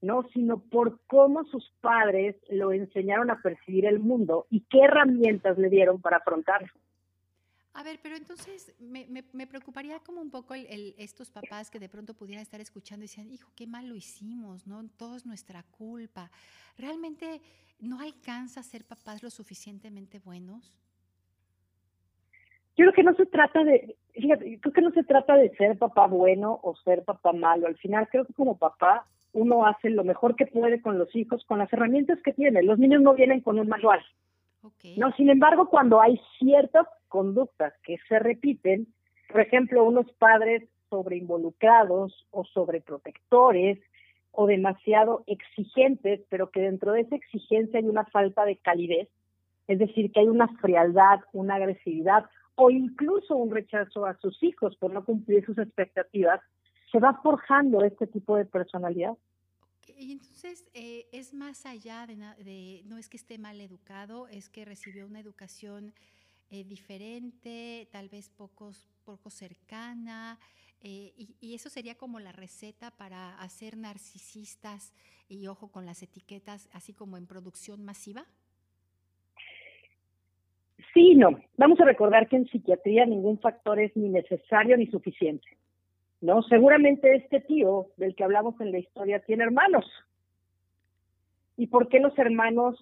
no, 0.00 0.22
sino 0.32 0.58
por 0.58 0.98
cómo 1.06 1.44
sus 1.44 1.70
padres 1.80 2.36
lo 2.48 2.72
enseñaron 2.72 3.30
a 3.30 3.40
percibir 3.42 3.84
el 3.86 3.98
mundo 3.98 4.46
y 4.50 4.60
qué 4.70 4.80
herramientas 4.82 5.58
le 5.58 5.68
dieron 5.68 6.00
para 6.00 6.18
afrontarlo. 6.18 6.68
A 7.72 7.84
ver, 7.84 8.00
pero 8.02 8.16
entonces 8.16 8.74
me, 8.80 9.06
me, 9.32 9.46
preocuparía 9.46 10.00
como 10.00 10.20
un 10.20 10.30
poco 10.30 10.54
el, 10.54 10.94
estos 10.98 11.30
papás 11.30 11.70
que 11.70 11.78
de 11.78 11.88
pronto 11.88 12.14
pudieran 12.14 12.42
estar 12.42 12.60
escuchando 12.60 13.04
y 13.04 13.08
decían, 13.08 13.30
hijo, 13.30 13.52
qué 13.54 13.66
mal 13.66 13.88
lo 13.88 13.94
hicimos, 13.94 14.66
¿no? 14.66 14.82
Todo 14.96 15.16
es 15.16 15.24
nuestra 15.24 15.62
culpa. 15.62 16.30
¿Realmente 16.76 17.40
no 17.78 18.00
alcanza 18.00 18.60
a 18.60 18.64
ser 18.64 18.84
papás 18.84 19.22
lo 19.22 19.30
suficientemente 19.30 20.18
buenos? 20.18 20.76
Yo 22.76 22.86
creo 22.86 22.92
que 22.92 23.02
no 23.04 23.14
se 23.14 23.26
trata 23.26 23.62
de, 23.62 23.96
fíjate, 24.14 24.58
creo 24.60 24.72
que 24.72 24.82
no 24.82 24.90
se 24.90 25.04
trata 25.04 25.36
de 25.36 25.54
ser 25.56 25.78
papá 25.78 26.06
bueno 26.06 26.58
o 26.62 26.74
ser 26.76 27.04
papá 27.04 27.32
malo. 27.32 27.68
Al 27.68 27.76
final 27.76 28.08
creo 28.08 28.24
que 28.24 28.34
como 28.34 28.58
papá 28.58 29.06
uno 29.32 29.64
hace 29.64 29.90
lo 29.90 30.02
mejor 30.02 30.34
que 30.34 30.46
puede 30.46 30.82
con 30.82 30.98
los 30.98 31.14
hijos, 31.14 31.44
con 31.44 31.58
las 31.58 31.72
herramientas 31.72 32.18
que 32.22 32.32
tiene. 32.32 32.62
Los 32.62 32.78
niños 32.78 33.00
no 33.00 33.14
vienen 33.14 33.42
con 33.42 33.58
un 33.60 33.68
manual. 33.68 34.00
No, 34.96 35.12
sin 35.12 35.30
embargo, 35.30 35.68
cuando 35.68 36.00
hay 36.00 36.20
ciertas 36.38 36.86
conductas 37.08 37.72
que 37.82 37.96
se 38.08 38.18
repiten, 38.18 38.86
por 39.30 39.40
ejemplo, 39.40 39.84
unos 39.84 40.10
padres 40.12 40.68
sobreinvolucrados 40.90 42.26
o 42.30 42.44
sobreprotectores 42.44 43.78
o 44.32 44.46
demasiado 44.46 45.24
exigentes, 45.26 46.20
pero 46.28 46.50
que 46.50 46.60
dentro 46.60 46.92
de 46.92 47.02
esa 47.02 47.16
exigencia 47.16 47.78
hay 47.78 47.86
una 47.86 48.04
falta 48.06 48.44
de 48.44 48.56
calidez, 48.56 49.08
es 49.68 49.78
decir, 49.78 50.12
que 50.12 50.20
hay 50.20 50.28
una 50.28 50.48
frialdad, 50.58 51.20
una 51.32 51.56
agresividad 51.56 52.26
o 52.56 52.70
incluso 52.70 53.36
un 53.36 53.50
rechazo 53.50 54.04
a 54.04 54.14
sus 54.18 54.42
hijos 54.42 54.76
por 54.76 54.92
no 54.92 55.04
cumplir 55.04 55.44
sus 55.46 55.58
expectativas, 55.58 56.40
se 56.92 56.98
va 56.98 57.20
forjando 57.22 57.84
este 57.84 58.06
tipo 58.06 58.36
de 58.36 58.44
personalidad. 58.44 59.16
Y 59.98 60.12
entonces 60.12 60.68
eh, 60.74 61.06
es 61.12 61.34
más 61.34 61.66
allá 61.66 62.06
de, 62.06 62.82
no 62.86 62.98
es 62.98 63.08
que 63.08 63.16
esté 63.16 63.38
mal 63.38 63.60
educado, 63.60 64.28
es 64.28 64.48
que 64.48 64.64
recibió 64.64 65.06
una 65.06 65.20
educación 65.20 65.92
eh, 66.50 66.64
diferente, 66.64 67.88
tal 67.92 68.08
vez 68.08 68.28
pocos, 68.30 68.88
poco 69.04 69.30
cercana, 69.30 70.38
eh, 70.82 71.12
y, 71.40 71.54
eso 71.54 71.68
sería 71.68 71.94
como 71.94 72.20
la 72.20 72.32
receta 72.32 72.90
para 72.90 73.38
hacer 73.40 73.76
narcisistas 73.76 74.94
y 75.28 75.46
ojo 75.46 75.70
con 75.70 75.84
las 75.84 76.02
etiquetas, 76.02 76.70
así 76.72 76.94
como 76.94 77.18
en 77.18 77.26
producción 77.26 77.84
masiva. 77.84 78.24
Sí, 80.94 81.14
no. 81.14 81.38
Vamos 81.56 81.78
a 81.80 81.84
recordar 81.84 82.28
que 82.28 82.36
en 82.36 82.48
psiquiatría 82.48 83.04
ningún 83.04 83.38
factor 83.38 83.78
es 83.78 83.94
ni 83.94 84.08
necesario 84.08 84.76
ni 84.76 84.86
suficiente. 84.86 85.46
¿No? 86.20 86.42
Seguramente 86.42 87.14
este 87.14 87.40
tío 87.40 87.88
del 87.96 88.14
que 88.14 88.24
hablamos 88.24 88.60
en 88.60 88.72
la 88.72 88.78
historia 88.78 89.20
tiene 89.20 89.44
hermanos. 89.44 89.84
¿Y 91.56 91.66
por 91.66 91.88
qué 91.88 92.00
los 92.00 92.16
hermanos 92.18 92.78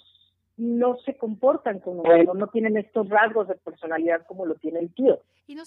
no 0.56 0.96
se 1.04 1.16
comportan 1.16 1.78
como 1.78 2.12
él 2.12 2.28
no 2.34 2.48
tienen 2.48 2.76
estos 2.76 3.08
rasgos 3.08 3.48
de 3.48 3.54
personalidad 3.54 4.26
como 4.26 4.44
lo 4.44 4.56
tiene 4.56 4.80
el 4.80 4.92
tío? 4.92 5.20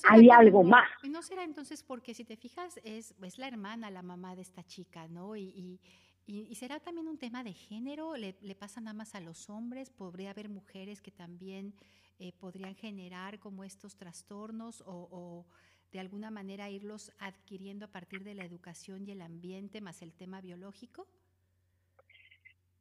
Hay 0.10 0.30
algo 0.30 0.64
más. 0.64 0.88
Y 1.02 1.10
no 1.10 1.22
será 1.22 1.44
entonces 1.44 1.84
porque 1.84 2.14
si 2.14 2.26
te 2.26 2.36
fijas 2.36 2.80
es, 2.84 3.16
es 3.24 3.38
la 3.40 3.48
hermana, 3.48 3.90
la 3.90 4.04
mamá 4.04 4.36
de 4.36 4.42
esta 4.42 4.64
chica, 4.64 5.08
¿no? 5.08 5.36
Y, 5.36 5.80
y, 6.28 6.56
será 6.56 6.80
también 6.80 7.08
un 7.08 7.18
tema 7.18 7.44
de 7.44 7.54
género, 7.54 8.16
le, 8.16 8.36
le 8.42 8.56
pasa 8.56 8.80
nada 8.80 8.94
más 8.94 9.16
a 9.16 9.20
los 9.20 9.50
hombres, 9.50 9.90
podría 9.90 10.30
haber 10.30 10.48
mujeres 10.48 11.02
que 11.02 11.12
también 11.12 11.74
eh, 12.20 12.32
podrían 12.40 12.76
generar 12.76 13.40
como 13.40 13.64
estos 13.64 13.98
trastornos 13.98 14.84
o 14.86 15.46
de 15.92 16.00
alguna 16.00 16.32
manera 16.32 16.70
irlos 16.70 17.12
adquiriendo 17.20 17.86
a 17.86 17.90
partir 17.90 18.24
de 18.24 18.34
la 18.34 18.46
educación 18.46 19.08
y 19.08 19.12
el 19.12 19.22
ambiente 19.22 19.82
más 19.82 20.02
el 20.02 20.14
tema 20.14 20.42
biológico? 20.42 21.06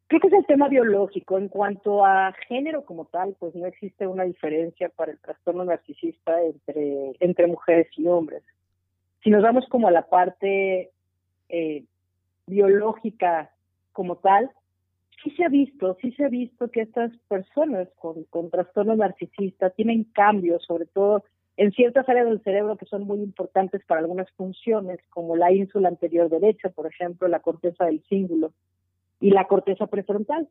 Creo 0.07 0.21
que 0.21 0.27
es 0.29 0.33
el 0.33 0.47
tema 0.47 0.69
biológico. 0.69 1.39
En 1.39 1.49
cuanto 1.49 2.05
a 2.05 2.33
género 2.49 2.85
como 2.85 3.05
tal, 3.05 3.37
pues 3.39 3.55
no 3.55 3.67
existe 3.67 4.07
una 4.07 4.25
diferencia 4.25 4.89
para 4.89 5.13
el 5.13 5.19
trastorno 5.19 5.65
narcisista 5.65 6.43
entre, 6.43 7.13
entre 7.21 7.47
mujeres 7.47 7.87
y 7.97 8.07
hombres. 8.07 8.43
Si 9.23 9.31
nos 9.31 9.43
vamos 9.43 9.67
como 9.69 9.87
a 9.87 9.93
la 9.93 10.09
parte 10.09 10.91
eh, 11.49 11.85
biológica 12.47 13.51
como 13.93 14.17
tal, 14.17 14.51
sí 15.23 15.31
se 15.31 15.45
ha 15.45 15.49
visto, 15.49 15.97
sí 16.01 16.13
se 16.13 16.25
ha 16.25 16.29
visto 16.29 16.71
que 16.71 16.83
estas 16.83 17.17
personas 17.29 17.89
con, 17.99 18.25
con 18.25 18.51
trastorno 18.51 18.97
narcisista 18.97 19.71
tienen 19.71 20.05
cambios, 20.05 20.65
sobre 20.65 20.87
todo 20.87 21.23
en 21.57 21.73
ciertas 21.73 22.09
áreas 22.09 22.27
del 22.27 22.43
cerebro 22.43 22.77
que 22.77 22.87
son 22.87 23.05
muy 23.05 23.21
importantes 23.21 23.85
para 23.87 24.01
algunas 24.01 24.31
funciones, 24.33 25.01
como 25.11 25.37
la 25.37 25.53
ínsula 25.53 25.89
anterior 25.89 26.29
derecha, 26.29 26.71
por 26.71 26.87
ejemplo, 26.87 27.29
la 27.29 27.41
corteza 27.41 27.85
del 27.85 28.03
cíngulo 28.09 28.53
y 29.21 29.31
la 29.31 29.47
corteza 29.47 29.87
prefrontal. 29.87 30.49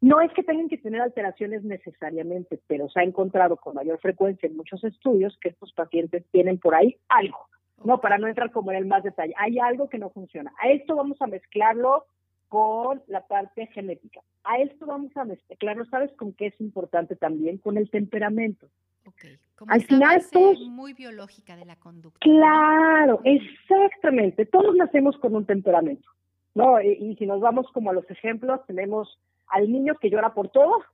No 0.00 0.20
es 0.20 0.32
que 0.32 0.42
tengan 0.42 0.68
que 0.68 0.78
tener 0.78 1.00
alteraciones 1.00 1.62
necesariamente, 1.62 2.58
pero 2.66 2.88
se 2.88 3.00
ha 3.00 3.04
encontrado 3.04 3.56
con 3.56 3.74
mayor 3.74 4.00
frecuencia 4.00 4.48
en 4.48 4.56
muchos 4.56 4.82
estudios 4.82 5.38
que 5.40 5.50
estos 5.50 5.72
pacientes 5.72 6.24
tienen 6.32 6.58
por 6.58 6.74
ahí 6.74 6.96
algo, 7.08 7.38
no 7.84 8.00
para 8.00 8.18
no 8.18 8.26
entrar 8.26 8.50
como 8.50 8.72
en 8.72 8.78
el 8.78 8.86
más 8.86 9.04
detalle, 9.04 9.34
hay 9.38 9.58
algo 9.58 9.88
que 9.88 9.98
no 9.98 10.10
funciona. 10.10 10.52
A 10.60 10.70
esto 10.70 10.96
vamos 10.96 11.22
a 11.22 11.28
mezclarlo 11.28 12.06
con 12.48 13.02
la 13.06 13.26
parte 13.26 13.66
genética. 13.68 14.20
A 14.44 14.58
esto 14.58 14.86
vamos 14.86 15.16
a 15.16 15.24
mezclarlo, 15.24 15.84
¿sabes 15.86 16.12
con 16.14 16.32
qué 16.32 16.46
es 16.46 16.60
importante 16.60 17.14
también? 17.14 17.58
Con 17.58 17.78
el 17.78 17.88
temperamento. 17.88 18.66
Okay. 19.06 19.38
Como 19.56 19.72
Al 19.72 19.82
final 19.82 20.16
es 20.16 20.60
muy 20.60 20.92
biológica 20.92 21.56
de 21.56 21.64
la 21.64 21.76
conducta. 21.76 22.18
Claro, 22.20 23.20
exactamente. 23.24 24.46
Todos 24.46 24.74
nacemos 24.76 25.16
con 25.18 25.34
un 25.34 25.44
temperamento, 25.44 26.08
¿no? 26.54 26.80
Y, 26.80 27.16
si 27.16 27.26
nos 27.26 27.40
vamos 27.40 27.66
como 27.72 27.90
a 27.90 27.92
los 27.92 28.08
ejemplos, 28.10 28.60
tenemos 28.66 29.18
al 29.48 29.70
niño 29.70 29.94
que 30.00 30.10
llora 30.10 30.34
por 30.34 30.48
todo, 30.48 30.84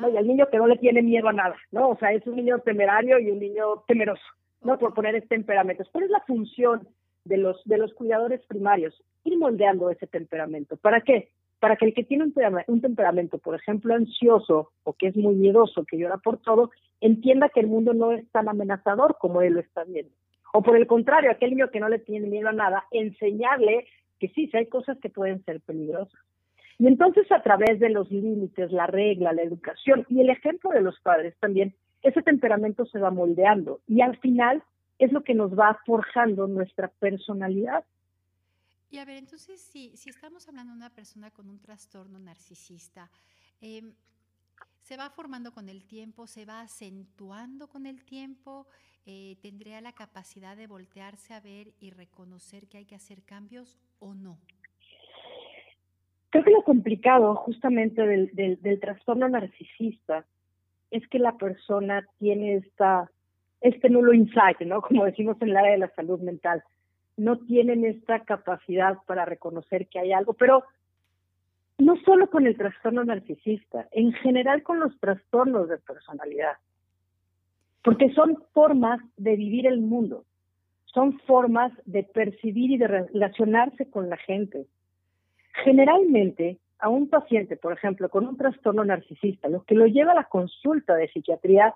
¿no? 0.00 0.08
Y 0.08 0.16
al 0.16 0.26
niño 0.26 0.48
que 0.50 0.58
no 0.58 0.66
le 0.66 0.76
tiene 0.76 1.02
miedo 1.02 1.28
a 1.28 1.32
nada, 1.32 1.56
¿no? 1.70 1.90
O 1.90 1.98
sea, 1.98 2.12
es 2.12 2.26
un 2.26 2.36
niño 2.36 2.58
temerario 2.60 3.18
y 3.18 3.30
un 3.30 3.38
niño 3.38 3.84
temeroso, 3.86 4.24
¿no? 4.62 4.78
Por 4.78 4.94
poner 4.94 5.14
este 5.14 5.28
temperamento. 5.28 5.84
¿Cuál 5.92 6.04
es 6.04 6.10
la 6.10 6.20
función 6.20 6.88
de 7.24 7.36
los 7.36 7.62
de 7.64 7.78
los 7.78 7.92
cuidadores 7.94 8.44
primarios? 8.46 8.94
Ir 9.24 9.38
moldeando 9.38 9.90
ese 9.90 10.06
temperamento. 10.06 10.76
¿Para 10.76 11.00
qué? 11.02 11.30
Para 11.60 11.76
que 11.76 11.86
el 11.86 11.94
que 11.94 12.04
tiene 12.04 12.24
un, 12.24 12.80
temperamento, 12.80 13.38
por 13.38 13.54
ejemplo, 13.54 13.94
ansioso 13.94 14.70
o 14.84 14.92
que 14.92 15.08
es 15.08 15.16
muy 15.16 15.34
miedoso, 15.34 15.84
que 15.84 15.98
llora 15.98 16.18
por 16.18 16.38
todo, 16.38 16.70
entienda 17.00 17.48
que 17.48 17.60
el 17.60 17.66
mundo 17.66 17.94
no 17.94 18.12
es 18.12 18.28
tan 18.30 18.48
amenazador 18.48 19.16
como 19.20 19.42
él 19.42 19.54
lo 19.54 19.60
está 19.60 19.84
viendo. 19.84 20.12
O 20.52 20.62
por 20.62 20.76
el 20.76 20.86
contrario, 20.86 21.30
aquel 21.30 21.50
niño 21.50 21.70
que 21.70 21.80
no 21.80 21.88
le 21.88 21.98
tiene 21.98 22.28
miedo 22.28 22.48
a 22.48 22.52
nada, 22.52 22.84
enseñarle 22.90 23.86
que 24.18 24.28
sí, 24.28 24.48
sí 24.48 24.56
hay 24.56 24.66
cosas 24.66 24.98
que 24.98 25.10
pueden 25.10 25.44
ser 25.44 25.60
peligrosas. 25.60 26.20
Y 26.78 26.86
entonces 26.86 27.30
a 27.32 27.42
través 27.42 27.80
de 27.80 27.90
los 27.90 28.10
límites, 28.10 28.70
la 28.70 28.86
regla, 28.86 29.32
la 29.32 29.42
educación 29.42 30.06
y 30.08 30.20
el 30.20 30.30
ejemplo 30.30 30.70
de 30.70 30.80
los 30.80 30.98
padres 31.00 31.34
también, 31.40 31.74
ese 32.02 32.22
temperamento 32.22 32.86
se 32.86 33.00
va 33.00 33.10
moldeando 33.10 33.80
y 33.88 34.00
al 34.00 34.16
final 34.18 34.62
es 34.98 35.12
lo 35.12 35.22
que 35.22 35.34
nos 35.34 35.58
va 35.58 35.78
forjando 35.84 36.46
nuestra 36.46 36.88
personalidad. 37.00 37.84
Y 38.90 38.98
a 38.98 39.04
ver, 39.04 39.16
entonces, 39.16 39.60
si, 39.60 39.96
si 39.96 40.08
estamos 40.08 40.48
hablando 40.48 40.72
de 40.72 40.78
una 40.78 40.90
persona 40.90 41.30
con 41.30 41.50
un 41.50 41.60
trastorno 41.60 42.18
narcisista, 42.18 43.10
em, 43.60 43.92
¿se 44.80 44.96
va 44.96 45.10
formando 45.10 45.52
con 45.52 45.68
el 45.68 45.84
tiempo? 45.84 46.26
¿Se 46.26 46.46
va 46.46 46.62
acentuando 46.62 47.68
con 47.68 47.84
el 47.84 48.02
tiempo? 48.04 48.66
Eh, 49.04 49.36
¿Tendría 49.42 49.80
la 49.82 49.92
capacidad 49.92 50.56
de 50.56 50.66
voltearse 50.66 51.34
a 51.34 51.40
ver 51.40 51.72
y 51.80 51.90
reconocer 51.90 52.66
que 52.66 52.78
hay 52.78 52.86
que 52.86 52.94
hacer 52.94 53.22
cambios 53.22 53.78
o 53.98 54.14
no? 54.14 54.38
Creo 56.30 56.44
que 56.44 56.50
lo 56.50 56.62
complicado 56.62 57.34
justamente 57.34 58.02
del, 58.06 58.80
trastorno 58.80 59.28
narcisista 59.28 60.26
es 60.90 61.06
que 61.08 61.18
la 61.18 61.36
persona 61.36 62.06
tiene 62.18 62.56
esta, 62.56 63.10
este 63.60 63.90
nulo 63.90 64.14
insight, 64.14 64.60
¿no? 64.60 64.80
Como 64.82 65.04
decimos 65.04 65.36
en 65.42 65.50
el 65.50 65.56
área 65.58 65.72
de 65.72 65.78
la 65.78 65.94
salud 65.94 66.20
mental 66.20 66.64
no 67.18 67.38
tienen 67.38 67.84
esta 67.84 68.20
capacidad 68.20 68.98
para 69.06 69.24
reconocer 69.24 69.88
que 69.88 69.98
hay 69.98 70.12
algo, 70.12 70.32
pero 70.32 70.64
no 71.78 71.96
solo 72.04 72.28
con 72.30 72.46
el 72.46 72.56
trastorno 72.56 73.04
narcisista, 73.04 73.88
en 73.92 74.12
general 74.12 74.62
con 74.62 74.80
los 74.80 74.98
trastornos 74.98 75.68
de 75.68 75.78
personalidad, 75.78 76.56
porque 77.82 78.12
son 78.14 78.42
formas 78.52 79.00
de 79.16 79.36
vivir 79.36 79.66
el 79.66 79.80
mundo, 79.80 80.24
son 80.86 81.18
formas 81.20 81.72
de 81.84 82.02
percibir 82.02 82.70
y 82.70 82.78
de 82.78 82.88
relacionarse 82.88 83.90
con 83.90 84.08
la 84.08 84.16
gente. 84.16 84.66
Generalmente, 85.64 86.58
a 86.78 86.88
un 86.88 87.08
paciente, 87.08 87.56
por 87.56 87.72
ejemplo, 87.72 88.08
con 88.08 88.26
un 88.26 88.36
trastorno 88.36 88.84
narcisista, 88.84 89.48
lo 89.48 89.64
que 89.64 89.74
lo 89.74 89.86
lleva 89.86 90.12
a 90.12 90.16
la 90.16 90.24
consulta 90.24 90.94
de 90.94 91.08
psiquiatría 91.08 91.74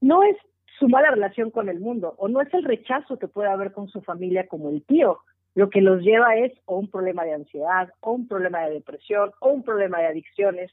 no 0.00 0.22
es 0.22 0.36
su 0.78 0.88
mala 0.88 1.10
relación 1.10 1.50
con 1.50 1.68
el 1.68 1.80
mundo, 1.80 2.14
o 2.18 2.28
no 2.28 2.40
es 2.40 2.52
el 2.52 2.64
rechazo 2.64 3.18
que 3.18 3.28
puede 3.28 3.48
haber 3.48 3.72
con 3.72 3.88
su 3.88 4.02
familia 4.02 4.46
como 4.46 4.68
el 4.70 4.82
tío. 4.82 5.20
Lo 5.54 5.70
que 5.70 5.80
los 5.80 6.02
lleva 6.02 6.36
es 6.36 6.52
o 6.66 6.78
un 6.78 6.88
problema 6.88 7.24
de 7.24 7.34
ansiedad, 7.34 7.92
o 8.00 8.12
un 8.12 8.28
problema 8.28 8.60
de 8.66 8.74
depresión, 8.74 9.32
o 9.40 9.50
un 9.50 9.62
problema 9.62 9.98
de 10.00 10.06
adicciones. 10.06 10.70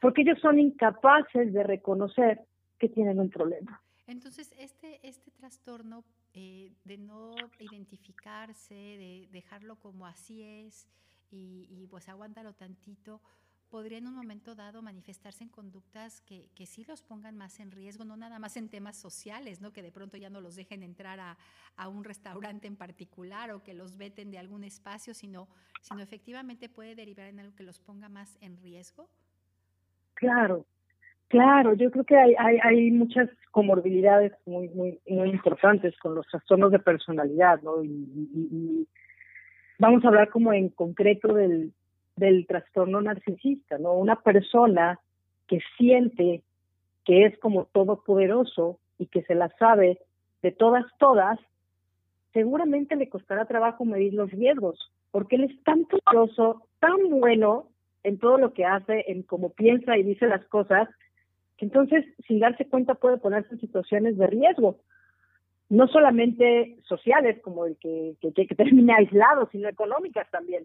porque 0.00 0.22
ellos 0.22 0.38
son 0.40 0.58
incapaces 0.58 1.52
de 1.52 1.62
reconocer 1.62 2.40
que 2.78 2.88
tienen 2.88 3.20
un 3.20 3.28
problema. 3.28 3.82
Entonces, 4.06 4.54
este, 4.58 4.98
este 5.06 5.30
trastorno 5.30 6.04
eh, 6.32 6.72
de 6.84 6.96
no 6.96 7.34
identificarse, 7.58 8.74
de 8.74 9.28
dejarlo 9.30 9.76
como 9.76 10.06
así 10.06 10.42
es 10.42 10.88
y, 11.30 11.66
y 11.68 11.86
pues 11.88 12.08
aguántalo 12.08 12.54
tantito, 12.54 13.20
podría 13.70 13.98
en 13.98 14.08
un 14.08 14.14
momento 14.14 14.54
dado 14.54 14.82
manifestarse 14.82 15.44
en 15.44 15.50
conductas 15.50 16.20
que, 16.22 16.48
que, 16.54 16.66
sí 16.66 16.84
los 16.84 17.02
pongan 17.02 17.36
más 17.36 17.60
en 17.60 17.70
riesgo, 17.70 18.04
no 18.04 18.16
nada 18.16 18.38
más 18.38 18.56
en 18.56 18.68
temas 18.68 18.96
sociales, 18.96 19.60
¿no? 19.60 19.72
que 19.72 19.82
de 19.82 19.92
pronto 19.92 20.16
ya 20.16 20.28
no 20.28 20.40
los 20.40 20.56
dejen 20.56 20.82
entrar 20.82 21.20
a, 21.20 21.38
a 21.76 21.88
un 21.88 22.04
restaurante 22.04 22.66
en 22.66 22.76
particular 22.76 23.52
o 23.52 23.62
que 23.62 23.74
los 23.74 23.96
veten 23.96 24.30
de 24.30 24.38
algún 24.38 24.64
espacio, 24.64 25.14
sino, 25.14 25.48
sino 25.80 26.02
efectivamente 26.02 26.68
puede 26.68 26.94
derivar 26.94 27.28
en 27.28 27.40
algo 27.40 27.54
que 27.54 27.62
los 27.62 27.78
ponga 27.78 28.08
más 28.08 28.36
en 28.40 28.56
riesgo. 28.58 29.08
Claro, 30.14 30.66
claro, 31.28 31.74
yo 31.74 31.90
creo 31.90 32.04
que 32.04 32.16
hay, 32.16 32.34
hay, 32.38 32.58
hay 32.62 32.90
muchas 32.90 33.30
comorbilidades 33.50 34.32
muy, 34.46 34.68
muy, 34.68 35.00
muy 35.06 35.30
importantes 35.30 35.96
con 35.98 36.14
los 36.14 36.26
trastornos 36.26 36.72
de 36.72 36.78
personalidad, 36.78 37.62
¿no? 37.62 37.82
Y, 37.82 38.86
vamos 39.78 40.04
a 40.04 40.08
hablar 40.08 40.28
como 40.28 40.52
en 40.52 40.68
concreto 40.68 41.32
del, 41.32 41.72
del 42.20 42.46
trastorno 42.46 43.00
narcisista, 43.00 43.78
¿no? 43.78 43.94
Una 43.94 44.16
persona 44.16 45.00
que 45.48 45.60
siente 45.76 46.42
que 47.04 47.24
es 47.24 47.36
como 47.38 47.64
todopoderoso 47.72 48.78
y 48.98 49.06
que 49.06 49.22
se 49.22 49.34
la 49.34 49.48
sabe 49.58 49.98
de 50.42 50.52
todas, 50.52 50.84
todas, 50.98 51.40
seguramente 52.32 52.94
le 52.94 53.08
costará 53.08 53.46
trabajo 53.46 53.84
medir 53.84 54.14
los 54.14 54.30
riesgos, 54.30 54.92
porque 55.10 55.36
él 55.36 55.44
es 55.44 55.64
tan 55.64 55.86
poderoso, 55.86 56.62
tan 56.78 57.08
bueno 57.08 57.66
en 58.04 58.18
todo 58.18 58.38
lo 58.38 58.52
que 58.52 58.64
hace, 58.64 59.04
en 59.08 59.22
cómo 59.22 59.50
piensa 59.50 59.96
y 59.96 60.02
dice 60.02 60.26
las 60.26 60.44
cosas, 60.46 60.88
que 61.56 61.64
entonces, 61.64 62.04
sin 62.26 62.38
darse 62.38 62.66
cuenta, 62.66 62.94
puede 62.94 63.18
ponerse 63.18 63.54
en 63.54 63.60
situaciones 63.60 64.16
de 64.16 64.26
riesgo, 64.26 64.76
no 65.68 65.88
solamente 65.88 66.76
sociales, 66.84 67.40
como 67.42 67.66
el 67.66 67.76
que, 67.76 68.14
que, 68.20 68.32
que 68.32 68.92
aislado, 68.96 69.48
sino 69.52 69.68
económicas 69.68 70.30
también. 70.30 70.64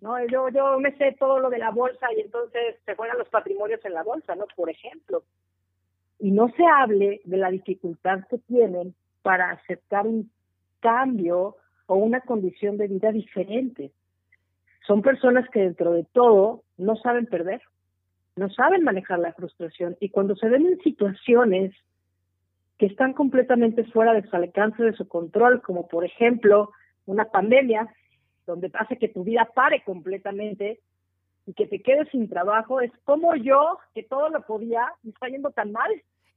No, 0.00 0.24
yo, 0.26 0.48
yo 0.48 0.78
me 0.78 0.96
sé 0.96 1.16
todo 1.18 1.38
lo 1.38 1.50
de 1.50 1.58
la 1.58 1.70
bolsa 1.70 2.06
y 2.16 2.20
entonces 2.20 2.76
se 2.84 2.94
juegan 2.94 3.18
los 3.18 3.28
patrimonios 3.28 3.84
en 3.84 3.94
la 3.94 4.02
bolsa, 4.02 4.34
¿no? 4.34 4.46
Por 4.56 4.70
ejemplo. 4.70 5.22
Y 6.18 6.30
no 6.30 6.48
se 6.56 6.64
hable 6.64 7.20
de 7.24 7.36
la 7.36 7.50
dificultad 7.50 8.20
que 8.28 8.38
tienen 8.38 8.94
para 9.22 9.50
aceptar 9.50 10.06
un 10.06 10.30
cambio 10.80 11.56
o 11.86 11.94
una 11.96 12.20
condición 12.20 12.76
de 12.76 12.88
vida 12.88 13.10
diferente. 13.12 13.92
Son 14.86 15.02
personas 15.02 15.48
que 15.50 15.60
dentro 15.60 15.92
de 15.92 16.04
todo 16.12 16.62
no 16.76 16.96
saben 16.96 17.26
perder, 17.26 17.62
no 18.36 18.48
saben 18.50 18.84
manejar 18.84 19.18
la 19.18 19.32
frustración 19.32 19.96
y 20.00 20.08
cuando 20.08 20.36
se 20.36 20.48
ven 20.48 20.66
en 20.66 20.78
situaciones 20.80 21.74
que 22.78 22.86
están 22.86 23.12
completamente 23.12 23.84
fuera 23.84 24.14
de 24.14 24.22
su 24.22 24.34
alcance, 24.34 24.82
de 24.82 24.94
su 24.94 25.06
control, 25.06 25.60
como 25.62 25.86
por 25.86 26.04
ejemplo 26.04 26.70
una 27.06 27.26
pandemia, 27.26 27.88
donde 28.50 28.70
hace 28.74 28.98
que 28.98 29.08
tu 29.08 29.24
vida 29.24 29.48
pare 29.54 29.82
completamente 29.84 30.80
y 31.46 31.54
que 31.54 31.66
te 31.66 31.82
quedes 31.82 32.08
sin 32.10 32.28
trabajo, 32.28 32.80
es 32.80 32.92
como 33.04 33.34
yo, 33.36 33.78
que 33.94 34.02
todo 34.02 34.28
lo 34.28 34.44
podía, 34.46 34.86
me 35.02 35.10
está 35.10 35.28
yendo 35.28 35.50
tan 35.50 35.72
mal. 35.72 35.90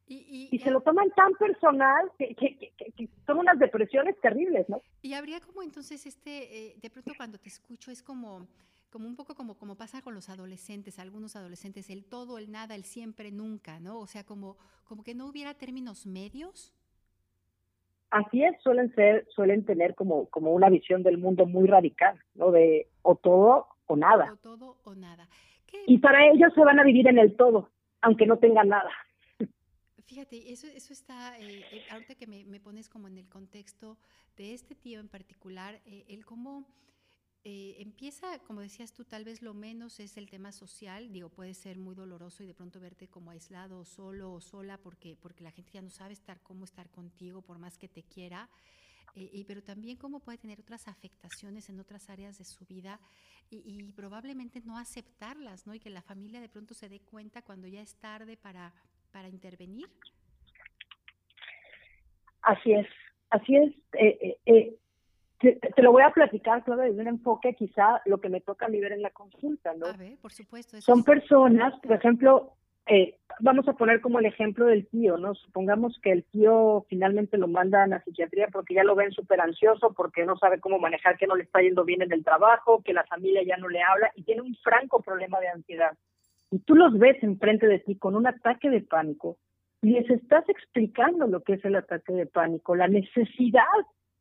Y, 0.05 0.50
y, 0.51 0.55
y 0.55 0.60
se 0.60 0.70
lo 0.70 0.82
toman 0.82 1.10
tan 1.12 1.34
personal 1.34 2.12
que, 2.17 2.36
que, 2.36 2.58
que, 2.58 2.91
que, 2.91 3.10
son 3.25 3.39
unas 3.39 3.58
depresiones 3.58 4.20
terribles, 4.20 4.67
¿no? 4.67 4.82
Y 5.01 5.13
habría 5.13 5.39
como 5.39 5.63
entonces 5.63 6.05
este, 6.05 6.72
eh, 6.72 6.75
de 6.82 6.89
pronto 6.89 7.13
cuando 7.15 7.38
te 7.38 7.48
escucho 7.48 7.89
es 7.89 8.03
como, 8.03 8.46
como 8.89 9.08
un 9.08 9.15
poco 9.15 9.34
como, 9.34 9.58
como 9.58 9.75
pasa 9.75 10.01
con 10.01 10.13
los 10.13 10.29
adolescentes, 10.29 11.00
algunos 11.00 11.38
adolescentes, 11.38 11.89
el 11.89 12.03
todo, 12.03 12.38
el 12.38 12.51
nada, 12.51 12.75
el 12.75 12.84
siempre, 12.84 13.32
nunca, 13.32 13.79
¿no? 13.79 14.00
O 14.00 14.08
sea, 14.08 14.25
como, 14.25 14.58
como 14.84 15.03
que 15.03 15.15
no 15.15 15.25
hubiera 15.27 15.53
términos 15.53 16.05
medios. 16.05 16.74
Así 18.14 18.44
es, 18.44 18.56
suelen 18.62 18.94
ser, 18.94 19.26
suelen 19.30 19.66
tener 19.66 19.96
como, 19.96 20.30
como 20.30 20.52
una 20.52 20.70
visión 20.70 21.02
del 21.02 21.18
mundo 21.18 21.48
muy 21.48 21.68
radical, 21.68 22.20
¿no? 22.36 22.52
De 22.52 22.88
o 23.02 23.16
todo 23.16 23.70
o 23.88 23.96
nada. 23.96 24.32
O 24.34 24.38
todo 24.38 24.78
o 24.84 24.94
nada. 24.94 25.28
¿Qué? 25.66 25.80
Y 25.88 25.98
para 25.98 26.28
ellos 26.28 26.54
se 26.54 26.64
van 26.64 26.80
a 26.80 26.84
vivir 26.84 27.08
en 27.08 27.18
el 27.18 27.36
todo, 27.36 27.72
aunque 28.02 28.28
no 28.28 28.38
tengan 28.38 28.70
nada. 28.70 28.92
Fíjate, 30.06 30.54
eso, 30.54 30.68
eso 30.68 30.94
está, 30.94 31.40
eh, 31.40 31.64
ahorita 31.90 32.14
que 32.14 32.28
me, 32.28 32.46
me, 32.46 32.60
pones 32.60 32.88
como 32.88 33.08
en 33.08 33.18
el 33.18 33.28
contexto 33.28 33.98
de 34.38 34.54
este 34.54 34.76
tío 34.76 35.00
en 35.00 35.10
particular, 35.10 35.82
eh, 35.88 36.06
el 36.08 36.24
cómo 36.24 36.68
eh, 37.46 37.75
empieza, 37.79 38.40
como 38.40 38.62
decías 38.62 38.94
tú, 38.94 39.03
tal 39.03 39.25
vez 39.25 39.42
lo 39.42 39.53
menos 39.53 40.00
es 40.00 40.16
el 40.16 40.29
tema 40.29 40.53
social, 40.53 41.12
digo, 41.12 41.27
puede 41.27 41.53
ser 41.53 41.77
muy 41.77 41.94
doloroso 41.94 42.42
y 42.42 42.48
de 42.48 42.53
pronto 42.53 42.79
verte 42.79 43.10
como 43.10 43.32
aislado 43.32 43.79
o 43.79 43.86
solo 43.86 44.32
o 44.32 44.40
sola 44.40 44.77
porque, 44.77 45.18
porque 45.22 45.44
la 45.44 45.51
gente 45.51 45.72
ya 45.74 45.82
no 45.82 45.90
sabe 45.90 46.14
estar 46.14 46.42
cómo 46.42 46.64
estar 46.64 46.90
contigo 46.90 47.42
por 47.42 47.60
más 47.60 47.77
que 47.77 47.90
te 47.90 48.03
quiera, 48.03 48.50
eh, 49.16 49.29
y, 49.34 49.44
pero 49.44 49.62
también 49.62 49.98
cómo 49.98 50.22
puede 50.22 50.38
tener 50.38 50.62
otras 50.62 50.88
afectaciones 50.88 51.70
en 51.70 51.82
otras 51.82 52.10
áreas 52.10 52.38
de 52.38 52.46
su 52.46 52.66
vida 52.66 53.00
y, 53.50 53.92
probablemente 53.92 54.62
no 54.62 54.77
aceptarlas, 54.77 55.68
¿no? 55.68 55.75
Y 55.75 55.79
que 55.79 55.90
la 55.90 56.01
familia 56.01 56.42
de 56.42 56.50
pronto 56.50 56.74
se 56.74 56.90
dé 56.90 57.01
cuenta 57.01 57.42
cuando 57.42 57.68
ya 57.68 57.82
es 57.82 57.96
tarde 57.98 58.38
para, 58.38 58.74
para 59.12 59.27
intervenir. 59.27 59.88
Así 62.42 62.72
es, 62.72 62.88
así 63.29 63.56
es. 63.56 63.75
Eh, 64.00 64.38
eh, 64.46 64.79
te, 65.44 65.60
te, 65.75 65.82
lo 65.82 65.92
voy 65.92 66.03
a 66.03 66.12
platicar, 66.12 66.64
claro, 66.64 66.82
desde 66.82 67.01
un 67.01 67.08
enfoque 67.08 67.53
quizá 67.53 68.01
lo 68.06 68.20
que 68.20 68.29
me 68.29 68.40
toca 68.40 68.68
ver 68.68 68.94
en 68.94 69.01
la 69.01 69.10
consulta, 69.10 69.74
¿no? 69.74 69.88
A 69.88 69.94
ver, 69.94 70.18
por 70.22 70.32
supuesto. 70.32 70.79
Son 70.82 71.00
es... 71.00 71.06
personas, 71.06 71.74
por 71.82 71.94
ejemplo, 71.94 72.53
eh, 72.88 73.18
vamos 73.40 73.68
a 73.68 73.74
poner 73.74 74.00
como 74.00 74.20
el 74.20 74.25
ejemplo 74.25 74.66
del 74.66 74.88
tío, 74.88 75.18
¿no? 75.18 75.36
Supongamos 75.36 76.00
que 76.01 76.12
el 76.12 76.24
tío 76.24 76.86
finalmente 76.90 77.38
lo 77.38 77.48
mandan 77.48 77.94
a 77.94 78.01
psiquiatría 78.03 78.48
porque 78.51 78.74
ya 78.74 78.84
lo 78.84 78.96
ven 78.96 79.12
súper 79.12 79.42
ansioso, 79.42 79.94
porque 79.94 80.25
no 80.25 80.38
sabe 80.38 80.60
cómo 80.60 80.79
manejar, 80.79 81.18
que 81.18 81.27
no 81.27 81.36
le 81.36 81.44
está 81.44 81.62
yendo 81.62 81.84
bien 81.84 82.01
en 82.01 82.14
el 82.14 82.24
trabajo, 82.24 82.82
que 82.84 82.94
la 82.94 83.03
familia 83.03 83.42
ya 83.44 83.58
no 83.58 83.68
le 83.68 83.82
habla 83.82 84.12
y 84.16 84.24
tiene 84.24 84.42
un 84.42 84.56
franco 84.64 85.01
problema 85.01 85.40
de 85.40 85.50
ansiedad. 85.50 85.92
Y 86.51 86.60
tú 86.60 86.75
los 86.75 86.98
ves 86.98 87.22
enfrente 87.22 87.68
de 87.68 87.79
ti 87.79 87.98
con 87.98 88.16
un 88.16 88.27
ataque 88.27 88.70
de 88.70 88.82
pánico 88.82 89.38
y 89.82 89.90
les 89.90 90.10
estás 90.10 90.48
explicando 90.48 91.27
lo 91.27 91.42
que 91.42 91.53
es 91.53 91.66
el 91.66 91.75
ataque 91.75 92.14
de 92.14 92.27
pánico, 92.27 92.75
la 92.75 92.88
necesidad 92.88 93.64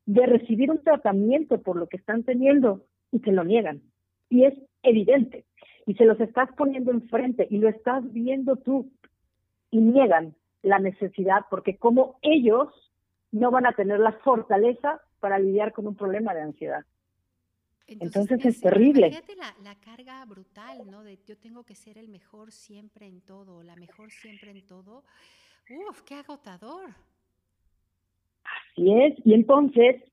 de 0.05 0.25
recibir 0.25 0.71
un 0.71 0.83
tratamiento 0.83 1.61
por 1.61 1.77
lo 1.77 1.87
que 1.87 1.97
están 1.97 2.23
teniendo 2.23 2.85
y 3.11 3.19
te 3.19 3.31
lo 3.31 3.43
niegan. 3.43 3.81
Y 4.29 4.45
es 4.45 4.53
evidente. 4.81 5.45
Y 5.85 5.95
se 5.95 6.05
los 6.05 6.19
estás 6.19 6.49
poniendo 6.57 6.91
enfrente 6.91 7.47
y 7.49 7.57
lo 7.57 7.69
estás 7.69 8.03
viendo 8.11 8.55
tú 8.57 8.91
y 9.71 9.79
niegan 9.79 10.35
la 10.61 10.79
necesidad 10.79 11.45
porque 11.49 11.77
como 11.77 12.17
ellos 12.21 12.69
no 13.31 13.51
van 13.51 13.65
a 13.65 13.73
tener 13.73 13.99
la 13.99 14.13
fortaleza 14.13 15.01
para 15.19 15.39
lidiar 15.39 15.73
con 15.73 15.87
un 15.87 15.95
problema 15.95 16.33
de 16.33 16.41
ansiedad. 16.41 16.85
Entonces, 17.87 18.31
Entonces 18.31 18.45
es, 18.45 18.55
es, 18.55 18.61
terrible. 18.61 19.09
Fíjate 19.09 19.35
la, 19.35 19.53
la, 19.63 19.75
carga 19.75 20.23
brutal, 20.25 20.89
¿no? 20.89 21.03
De 21.03 21.19
yo 21.25 21.37
tengo 21.37 21.63
que 21.63 21.75
ser 21.75 21.97
el 21.97 22.07
mejor 22.07 22.51
siempre 22.51 23.07
en 23.07 23.21
todo, 23.21 23.61
la 23.61 23.75
mejor 23.75 24.09
siempre 24.11 24.51
en 24.51 24.65
todo. 24.65 25.03
Uf, 25.69 26.01
qué 26.03 26.15
agotador. 26.15 26.91
Así 28.73 28.93
es, 29.01 29.15
y 29.23 29.33
entonces 29.33 30.03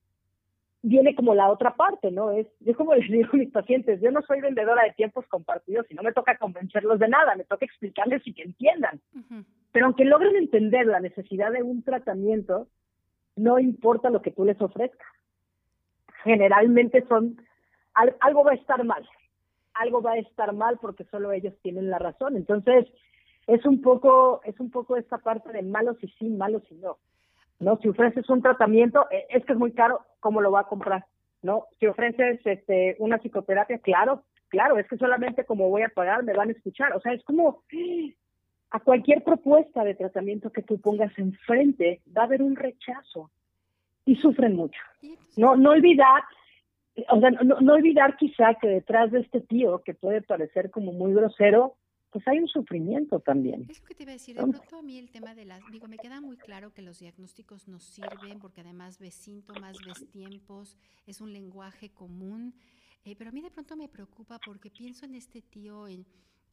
viene 0.82 1.14
como 1.14 1.34
la 1.34 1.50
otra 1.50 1.74
parte, 1.76 2.10
¿no? 2.10 2.30
Es, 2.30 2.46
yo 2.60 2.74
como 2.74 2.94
les 2.94 3.10
digo 3.10 3.28
a 3.32 3.36
mis 3.36 3.50
pacientes, 3.50 4.00
yo 4.00 4.10
no 4.10 4.22
soy 4.22 4.40
vendedora 4.40 4.84
de 4.84 4.92
tiempos 4.92 5.26
compartidos 5.26 5.86
y 5.90 5.94
no 5.94 6.02
me 6.02 6.12
toca 6.12 6.38
convencerlos 6.38 6.98
de 6.98 7.08
nada, 7.08 7.34
me 7.36 7.44
toca 7.44 7.64
explicarles 7.64 8.26
y 8.26 8.32
que 8.32 8.42
entiendan. 8.42 9.00
Uh 9.14 9.18
-huh. 9.18 9.44
Pero 9.72 9.86
aunque 9.86 10.04
logren 10.04 10.36
entender 10.36 10.86
la 10.86 11.00
necesidad 11.00 11.52
de 11.52 11.62
un 11.62 11.82
tratamiento, 11.82 12.68
no 13.36 13.58
importa 13.58 14.10
lo 14.10 14.20
que 14.20 14.32
tú 14.32 14.44
les 14.44 14.60
ofrezcas. 14.60 15.08
Generalmente 16.24 17.06
son, 17.08 17.40
algo 17.94 18.44
va 18.44 18.52
a 18.52 18.56
estar 18.56 18.84
mal, 18.84 19.08
algo 19.74 20.02
va 20.02 20.12
a 20.12 20.18
estar 20.18 20.52
mal 20.52 20.78
porque 20.78 21.04
solo 21.04 21.32
ellos 21.32 21.54
tienen 21.62 21.88
la 21.88 21.98
razón. 21.98 22.36
Entonces, 22.36 22.86
es 23.46 23.64
un 23.64 23.80
poco, 23.80 24.40
es 24.44 24.58
un 24.60 24.70
poco 24.70 24.96
esta 24.96 25.18
parte 25.18 25.52
de 25.52 25.62
malos 25.62 25.96
y 26.02 26.08
sí, 26.18 26.28
malos 26.28 26.62
y 26.70 26.74
no. 26.74 26.98
¿No? 27.60 27.78
Si 27.78 27.88
ofreces 27.88 28.28
un 28.28 28.42
tratamiento, 28.42 29.06
eh, 29.10 29.26
es 29.28 29.44
que 29.44 29.52
es 29.52 29.58
muy 29.58 29.72
caro, 29.72 30.00
¿cómo 30.18 30.40
lo 30.40 30.50
va 30.50 30.60
a 30.60 30.68
comprar? 30.68 31.04
¿No? 31.42 31.66
Si 31.78 31.86
ofreces 31.86 32.40
este, 32.44 32.96
una 32.98 33.18
psicoterapia, 33.18 33.78
claro, 33.78 34.24
claro, 34.48 34.78
es 34.78 34.88
que 34.88 34.96
solamente 34.96 35.44
como 35.44 35.68
voy 35.68 35.82
a 35.82 35.88
pagar 35.90 36.24
me 36.24 36.34
van 36.34 36.48
a 36.48 36.52
escuchar. 36.52 36.94
O 36.94 37.00
sea, 37.00 37.12
es 37.12 37.22
como 37.24 37.62
a 38.70 38.80
cualquier 38.80 39.22
propuesta 39.22 39.84
de 39.84 39.94
tratamiento 39.94 40.50
que 40.50 40.62
tú 40.62 40.80
pongas 40.80 41.16
enfrente, 41.18 42.00
va 42.16 42.22
a 42.22 42.24
haber 42.24 42.42
un 42.42 42.56
rechazo 42.56 43.30
y 44.04 44.16
sufren 44.16 44.56
mucho. 44.56 44.80
No, 45.36 45.56
no 45.56 45.70
olvidar, 45.70 46.22
o 47.08 47.20
sea, 47.20 47.30
no, 47.30 47.60
no 47.60 47.74
olvidar 47.74 48.16
quizá 48.16 48.54
que 48.54 48.68
detrás 48.68 49.10
de 49.12 49.20
este 49.20 49.40
tío, 49.40 49.82
que 49.82 49.94
puede 49.94 50.22
parecer 50.22 50.70
como 50.70 50.92
muy 50.92 51.12
grosero, 51.14 51.76
pues 52.10 52.26
hay 52.26 52.38
un 52.38 52.48
sufrimiento 52.48 53.20
también. 53.20 53.66
Es 53.68 53.80
lo 53.80 53.86
que 53.86 53.94
te 53.94 54.02
iba 54.02 54.12
a 54.12 54.14
decir, 54.14 54.36
de 54.36 54.42
pronto 54.42 54.76
a 54.76 54.82
mí 54.82 54.98
el 54.98 55.10
tema 55.10 55.34
de 55.34 55.44
las, 55.44 55.62
digo, 55.70 55.86
me 55.86 55.96
queda 55.96 56.20
muy 56.20 56.36
claro 56.36 56.72
que 56.72 56.82
los 56.82 56.98
diagnósticos 56.98 57.68
nos 57.68 57.84
sirven 57.84 58.38
porque 58.40 58.60
además 58.60 58.98
ves 58.98 59.14
síntomas, 59.14 59.76
ves 59.84 60.08
tiempos, 60.10 60.76
es 61.06 61.20
un 61.20 61.32
lenguaje 61.32 61.90
común, 61.90 62.54
eh, 63.04 63.14
pero 63.16 63.30
a 63.30 63.32
mí 63.32 63.40
de 63.40 63.50
pronto 63.50 63.76
me 63.76 63.88
preocupa 63.88 64.38
porque 64.44 64.70
pienso 64.70 65.06
en 65.06 65.14
este 65.14 65.40
tío, 65.42 65.88
en, 65.88 66.04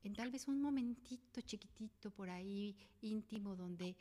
en 0.04 0.13
tal 0.13 0.32
vez 0.32 0.48
un 0.48 0.62
momentito 0.62 1.41
chiquitito 1.41 2.12
por 2.12 2.30
ahí 2.30 2.76
íntimo 3.02 3.56
donde 3.56 3.96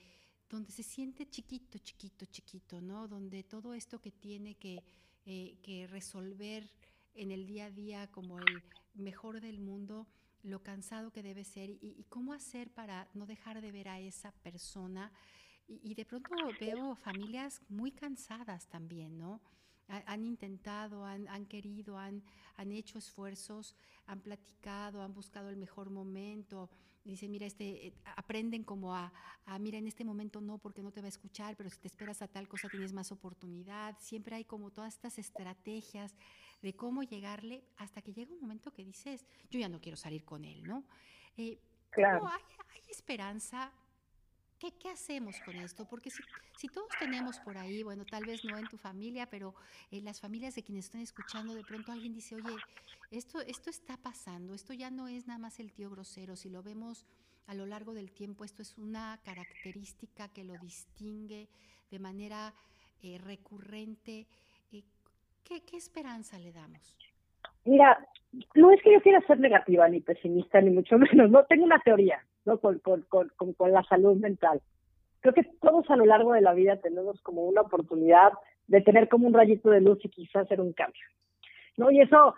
donde 0.49 0.71
se 0.71 0.83
siente 0.83 1.29
chiquito, 1.29 1.79
chiquito, 1.79 2.25
chiquito, 2.27 2.81
¿no? 2.81 3.09
Donde 3.09 3.43
todo 3.43 3.75
esto 3.75 4.01
que 4.01 4.13
tiene 4.13 4.55
que, 4.55 4.83
eh, 5.25 5.57
que 5.63 5.87
resolver 5.89 6.71
en 7.15 7.31
el 7.31 7.47
día 7.47 7.67
a 7.67 7.71
día 7.71 8.07
como 8.11 8.39
el 8.39 8.63
mejor 8.95 9.41
del 9.41 9.59
mundo, 9.59 10.07
lo 10.47 10.63
cansado 10.63 11.13
que 11.13 11.23
debe 11.23 11.45
ser 11.45 11.71
y, 11.71 12.05
cómo 12.09 12.33
hacer 12.33 12.71
para 12.71 13.09
no 13.15 13.27
dejar 13.27 13.61
de 13.61 13.73
ver 13.73 13.89
a 13.89 14.01
esa 14.01 14.33
persona. 14.33 15.13
Y, 15.67 15.95
de 15.95 16.05
pronto 16.05 16.31
veo 16.61 16.95
familias 16.95 17.61
muy 17.69 17.91
cansadas 17.91 18.69
también, 18.69 19.19
¿no? 19.19 19.41
Han 19.89 20.25
intentado, 20.25 21.05
han, 21.05 21.29
han 21.29 21.47
querido, 21.47 21.99
han, 21.99 22.23
han 22.57 22.73
hecho 22.73 22.99
esfuerzos, 22.99 23.77
han 24.07 24.21
platicado, 24.21 25.03
han 25.03 25.15
buscado 25.15 25.49
el 25.49 25.57
mejor 25.57 25.91
momento, 25.91 26.71
dice, 27.07 27.29
mira, 27.29 27.47
este, 27.47 27.89
eh, 27.89 27.93
aprenden 28.17 28.65
como 28.65 28.95
a, 28.95 29.13
mira, 29.61 29.79
en 29.79 29.87
este 29.87 30.05
momento 30.05 30.41
no, 30.41 30.59
porque 30.59 30.83
no 30.83 30.91
te 30.91 31.01
va 31.01 31.07
a 31.07 31.09
escuchar, 31.09 31.57
pero 31.57 31.71
si 31.71 31.79
te 31.79 31.89
esperas 31.89 32.21
a 32.23 32.29
tal 32.29 32.49
cosa 32.49 32.69
tienes 32.69 32.93
más 32.93 33.13
oportunidad. 33.13 33.97
Siempre 34.01 34.37
hay 34.37 34.45
como 34.45 34.71
todas 34.71 34.95
estas 34.95 35.19
estrategias 35.19 36.15
de 36.63 36.75
cómo 36.75 37.03
llegarle 37.03 37.65
hasta 37.77 38.03
que 38.03 38.13
llega 38.13 38.33
un 38.33 38.41
momento 38.41 38.73
que 38.73 38.85
dices, 38.85 39.25
yo 39.51 39.61
ya 39.61 39.69
no 39.69 39.81
quiero 39.81 39.97
salir 39.97 40.25
con 40.25 40.45
él, 40.45 40.63
¿no? 40.65 40.85
Eh, 41.37 41.59
claro. 41.91 42.27
Hay, 42.27 42.43
hay, 42.75 42.83
esperanza? 42.91 43.73
¿Qué, 44.59 44.73
¿Qué, 44.79 44.89
hacemos 44.89 45.37
con 45.45 45.55
esto? 45.57 45.87
Porque 45.87 46.11
si, 46.11 46.23
si, 46.57 46.69
todos 46.69 46.89
tenemos 46.99 47.39
por 47.41 47.59
ahí, 47.59 47.83
bueno, 47.83 48.07
tal 48.07 48.25
vez 48.25 48.43
no 48.45 48.57
en 48.57 48.67
tu 48.69 48.79
familia, 48.79 49.29
pero 49.29 49.55
en 49.91 50.05
las 50.05 50.21
familias 50.21 50.55
de 50.55 50.63
quienes 50.63 50.87
están 50.87 51.03
escuchando, 51.03 51.55
de 51.55 51.63
pronto 51.63 51.93
alguien 51.93 52.15
dice, 52.15 52.37
oye, 52.37 52.57
esto, 53.11 53.41
esto 53.43 53.69
está 53.69 53.99
pasando, 53.99 54.55
esto 54.55 54.73
ya 54.73 54.91
no 54.91 55.09
es 55.09 55.27
nada 55.27 55.39
más 55.39 55.61
el 55.61 55.73
tío 55.73 55.91
grosero, 55.91 56.37
si 56.37 56.49
lo 56.49 56.63
vemos 56.63 57.05
a 57.47 57.55
lo 57.55 57.67
largo 57.67 57.95
del 57.95 58.13
tiempo, 58.13 58.45
esto 58.45 58.63
es 58.63 58.77
una 58.77 59.21
característica 59.25 60.29
que 60.29 60.45
lo 60.45 60.55
distingue 60.59 61.49
de 61.91 61.99
manera 61.99 62.55
eh, 63.03 63.19
recurrente. 63.19 64.27
¿Qué, 65.47 65.63
¿Qué 65.65 65.77
esperanza 65.77 66.39
le 66.39 66.53
damos? 66.53 66.97
Mira, 67.65 67.99
no 68.55 68.71
es 68.71 68.83
que 68.83 68.93
yo 68.93 69.01
quiera 69.01 69.21
ser 69.27 69.41
negativa 69.41 69.89
ni 69.89 70.01
pesimista, 70.01 70.61
ni 70.61 70.71
mucho 70.71 70.99
menos, 70.99 71.31
no 71.31 71.45
tengo 71.45 71.65
una 71.65 71.81
teoría 71.81 72.21
¿no? 72.47 72.59
Con, 72.59 72.79
con, 72.79 73.03
con, 73.09 73.29
con, 73.55 73.73
la 73.73 73.83
salud 73.85 74.17
mental. 74.17 74.63
Creo 75.21 75.35
que 75.35 75.45
todos 75.61 75.91
a 75.91 75.97
lo 75.97 76.07
largo 76.07 76.33
de 76.33 76.41
la 76.41 76.55
vida 76.55 76.77
tenemos 76.77 77.21
como 77.23 77.43
una 77.45 77.63
oportunidad 77.63 78.33
de 78.69 78.81
tener 78.81 79.09
como 79.09 79.27
un 79.27 79.35
rayito 79.35 79.71
de 79.71 79.81
luz 79.81 79.99
y 80.05 80.09
quizás 80.09 80.45
hacer 80.45 80.61
un 80.61 80.73
cambio. 80.73 81.03
¿no? 81.77 81.91
Y 81.91 82.01
eso, 82.01 82.35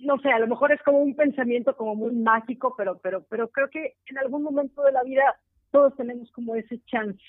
no 0.00 0.18
sé, 0.18 0.30
a 0.30 0.38
lo 0.38 0.46
mejor 0.46 0.72
es 0.72 0.82
como 0.82 0.98
un 0.98 1.16
pensamiento 1.16 1.76
como 1.76 1.94
muy 1.94 2.12
mágico, 2.12 2.74
pero, 2.76 2.98
pero, 2.98 3.24
pero 3.28 3.48
creo 3.48 3.70
que 3.70 3.96
en 4.06 4.18
algún 4.18 4.42
momento 4.42 4.82
de 4.82 4.92
la 4.92 5.02
vida 5.02 5.40
todos 5.70 5.96
tenemos 5.96 6.30
como 6.32 6.54
ese 6.54 6.78
chance. 6.84 7.22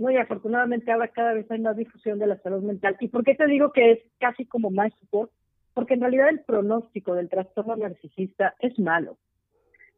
¿No? 0.00 0.10
Y 0.10 0.16
afortunadamente 0.16 0.90
ahora 0.90 1.08
cada 1.08 1.34
vez 1.34 1.48
hay 1.50 1.60
más 1.60 1.76
difusión 1.76 2.18
de 2.18 2.26
la 2.26 2.38
salud 2.38 2.62
mental. 2.62 2.96
¿Y 3.00 3.08
por 3.08 3.24
qué 3.24 3.34
te 3.34 3.46
digo 3.46 3.72
que 3.72 3.92
es 3.92 3.98
casi 4.18 4.46
como 4.46 4.70
mágico? 4.70 5.30
Porque 5.74 5.94
en 5.94 6.00
realidad 6.00 6.28
el 6.30 6.40
pronóstico 6.40 7.14
del 7.14 7.28
trastorno 7.28 7.76
narcisista 7.76 8.54
es 8.58 8.78
malo. 8.78 9.18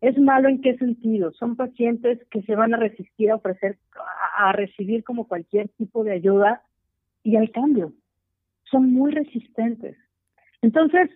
¿Es 0.00 0.18
malo 0.18 0.48
en 0.48 0.60
qué 0.60 0.76
sentido? 0.76 1.32
Son 1.32 1.54
pacientes 1.54 2.18
que 2.28 2.42
se 2.42 2.56
van 2.56 2.74
a 2.74 2.76
resistir 2.76 3.30
a 3.30 3.36
ofrecer, 3.36 3.78
a, 4.36 4.52
recibir 4.52 5.04
como 5.04 5.28
cualquier 5.28 5.68
tipo 5.68 6.02
de 6.02 6.12
ayuda 6.12 6.62
y 7.22 7.36
al 7.36 7.52
cambio. 7.52 7.92
Son 8.64 8.92
muy 8.92 9.12
resistentes. 9.12 9.96
Entonces, 10.60 11.08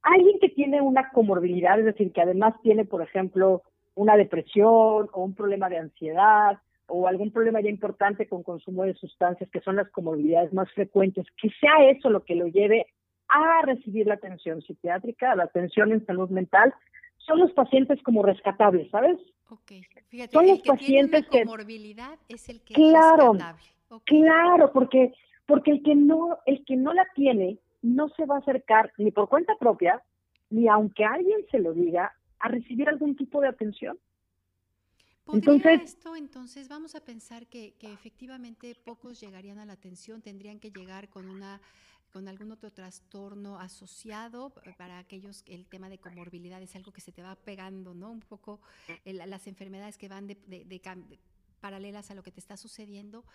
alguien 0.00 0.38
que 0.40 0.48
tiene 0.48 0.80
una 0.80 1.10
comorbilidad, 1.10 1.78
es 1.78 1.84
decir, 1.84 2.12
que 2.12 2.22
además 2.22 2.54
tiene, 2.62 2.86
por 2.86 3.02
ejemplo, 3.02 3.62
una 3.94 4.16
depresión 4.16 5.08
o 5.12 5.22
un 5.22 5.34
problema 5.34 5.68
de 5.68 5.78
ansiedad 5.78 6.58
o 6.88 7.06
algún 7.06 7.30
problema 7.30 7.60
ya 7.60 7.70
importante 7.70 8.26
con 8.26 8.42
consumo 8.42 8.84
de 8.84 8.94
sustancias, 8.94 9.48
que 9.50 9.60
son 9.60 9.76
las 9.76 9.90
comorbilidades 9.90 10.52
más 10.52 10.70
frecuentes, 10.72 11.26
que 11.40 11.50
sea 11.60 11.88
eso 11.90 12.10
lo 12.10 12.24
que 12.24 12.34
lo 12.34 12.46
lleve 12.46 12.86
a 13.28 13.62
recibir 13.62 14.06
la 14.06 14.14
atención 14.14 14.62
psiquiátrica, 14.62 15.36
la 15.36 15.44
atención 15.44 15.92
en 15.92 16.04
salud 16.06 16.30
mental, 16.30 16.74
son 17.18 17.40
los 17.40 17.52
pacientes 17.52 18.02
como 18.02 18.22
rescatables, 18.22 18.90
¿sabes? 18.90 19.18
Ok, 19.50 19.72
fíjate, 20.08 20.32
son 20.32 20.46
los 20.46 20.60
pacientes 20.62 21.26
que 21.28 21.44
comorbilidad 21.44 22.18
es 22.28 22.48
el 22.48 22.62
que 22.62 22.74
claro, 22.74 23.34
es 23.34 23.40
rescatable. 23.40 23.62
Claro, 24.04 24.72
porque 24.72 25.12
porque 25.46 25.70
el 25.70 25.82
que 25.82 25.94
no 25.94 26.38
el 26.46 26.64
que 26.64 26.76
no 26.76 26.92
la 26.92 27.06
tiene 27.14 27.58
no 27.82 28.08
se 28.10 28.26
va 28.26 28.36
a 28.36 28.38
acercar 28.38 28.92
ni 28.98 29.10
por 29.10 29.28
cuenta 29.28 29.54
propia 29.58 30.02
ni 30.50 30.68
aunque 30.68 31.04
alguien 31.04 31.40
se 31.50 31.58
lo 31.58 31.72
diga 31.72 32.12
a 32.38 32.48
recibir 32.48 32.88
algún 32.88 33.16
tipo 33.16 33.40
de 33.40 33.48
atención. 33.48 33.98
¿Podría 35.28 35.52
entonces, 35.52 35.94
esto, 35.94 36.16
entonces, 36.16 36.68
vamos 36.68 36.94
a 36.94 37.04
pensar 37.04 37.46
que, 37.48 37.74
que 37.74 37.92
efectivamente 37.92 38.74
pocos 38.74 39.20
llegarían 39.20 39.58
a 39.58 39.66
la 39.66 39.74
atención, 39.74 40.22
tendrían 40.22 40.58
que 40.58 40.70
llegar 40.70 41.10
con 41.10 41.28
una 41.28 41.60
con 42.10 42.26
algún 42.26 42.50
otro 42.50 42.72
trastorno 42.72 43.58
asociado 43.58 44.54
para 44.78 44.98
aquellos 44.98 45.44
el 45.46 45.66
tema 45.66 45.90
de 45.90 45.98
comorbilidad 45.98 46.62
es 46.62 46.74
algo 46.74 46.90
que 46.90 47.02
se 47.02 47.12
te 47.12 47.22
va 47.22 47.36
pegando, 47.36 47.92
¿no? 47.92 48.10
Un 48.10 48.20
poco 48.20 48.60
las 49.04 49.46
enfermedades 49.46 49.98
que 49.98 50.08
van 50.08 50.26
de, 50.26 50.80
paralelas 51.60 52.10
a 52.10 52.14
lo 52.14 52.22
que 52.22 52.32
te 52.32 52.40
está 52.40 52.56
sucediendo. 52.56 53.26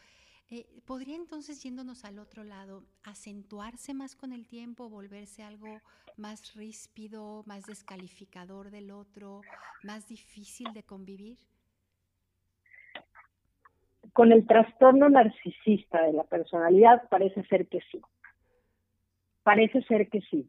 Eh, 0.49 0.65
¿Podría 0.85 1.15
entonces, 1.15 1.61
yéndonos 1.61 2.03
al 2.03 2.17
otro 2.17 2.43
lado, 2.43 2.83
acentuarse 3.03 3.93
más 3.93 4.15
con 4.15 4.33
el 4.33 4.47
tiempo, 4.47 4.89
volverse 4.89 5.43
algo 5.43 5.79
más 6.17 6.55
ríspido, 6.55 7.43
más 7.45 7.65
descalificador 7.65 8.71
del 8.71 8.89
otro, 8.89 9.41
más 9.83 10.07
difícil 10.07 10.73
de 10.73 10.81
convivir? 10.83 11.37
Con 14.13 14.31
el 14.31 14.45
trastorno 14.45 15.09
narcisista 15.09 16.03
de 16.03 16.13
la 16.13 16.23
personalidad 16.23 17.03
parece 17.09 17.43
ser 17.45 17.67
que 17.67 17.79
sí. 17.91 17.99
Parece 19.43 19.81
ser 19.83 20.07
que 20.09 20.21
sí. 20.21 20.47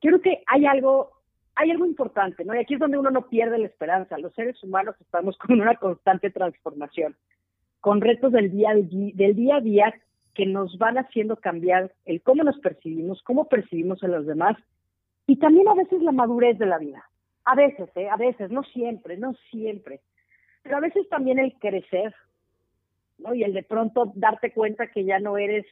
Creo 0.00 0.20
que 0.20 0.42
hay 0.46 0.66
algo, 0.66 1.10
hay 1.54 1.70
algo 1.70 1.86
importante, 1.86 2.44
¿no? 2.44 2.54
Y 2.54 2.58
aquí 2.58 2.74
es 2.74 2.80
donde 2.80 2.98
uno 2.98 3.10
no 3.10 3.28
pierde 3.28 3.58
la 3.58 3.66
esperanza. 3.66 4.18
Los 4.18 4.34
seres 4.34 4.62
humanos 4.62 4.96
estamos 5.00 5.36
con 5.38 5.60
una 5.60 5.76
constante 5.76 6.30
transformación, 6.30 7.14
con 7.80 8.00
retos 8.00 8.32
del 8.32 8.50
día, 8.50 8.70
del 8.74 9.36
día 9.36 9.56
a 9.56 9.60
día 9.60 9.94
que 10.34 10.46
nos 10.46 10.76
van 10.78 10.98
haciendo 10.98 11.36
cambiar 11.36 11.92
el 12.04 12.20
cómo 12.22 12.42
nos 12.42 12.58
percibimos, 12.58 13.22
cómo 13.22 13.48
percibimos 13.48 14.02
a 14.02 14.08
los 14.08 14.26
demás 14.26 14.56
y 15.26 15.36
también 15.36 15.68
a 15.68 15.74
veces 15.74 16.02
la 16.02 16.12
madurez 16.12 16.58
de 16.58 16.66
la 16.66 16.78
vida. 16.78 17.08
A 17.44 17.54
veces, 17.54 17.88
¿eh? 17.94 18.08
A 18.08 18.16
veces, 18.16 18.50
no 18.50 18.62
siempre, 18.64 19.16
no 19.16 19.34
siempre. 19.50 20.00
Pero 20.62 20.76
a 20.76 20.80
veces 20.80 21.08
también 21.08 21.38
el 21.38 21.54
crecer, 21.58 22.14
¿no? 23.24 23.34
Y 23.34 23.42
el 23.42 23.52
de 23.52 23.62
pronto 23.62 24.12
darte 24.14 24.52
cuenta 24.52 24.90
que 24.90 25.04
ya 25.04 25.18
no 25.18 25.38
eres 25.38 25.66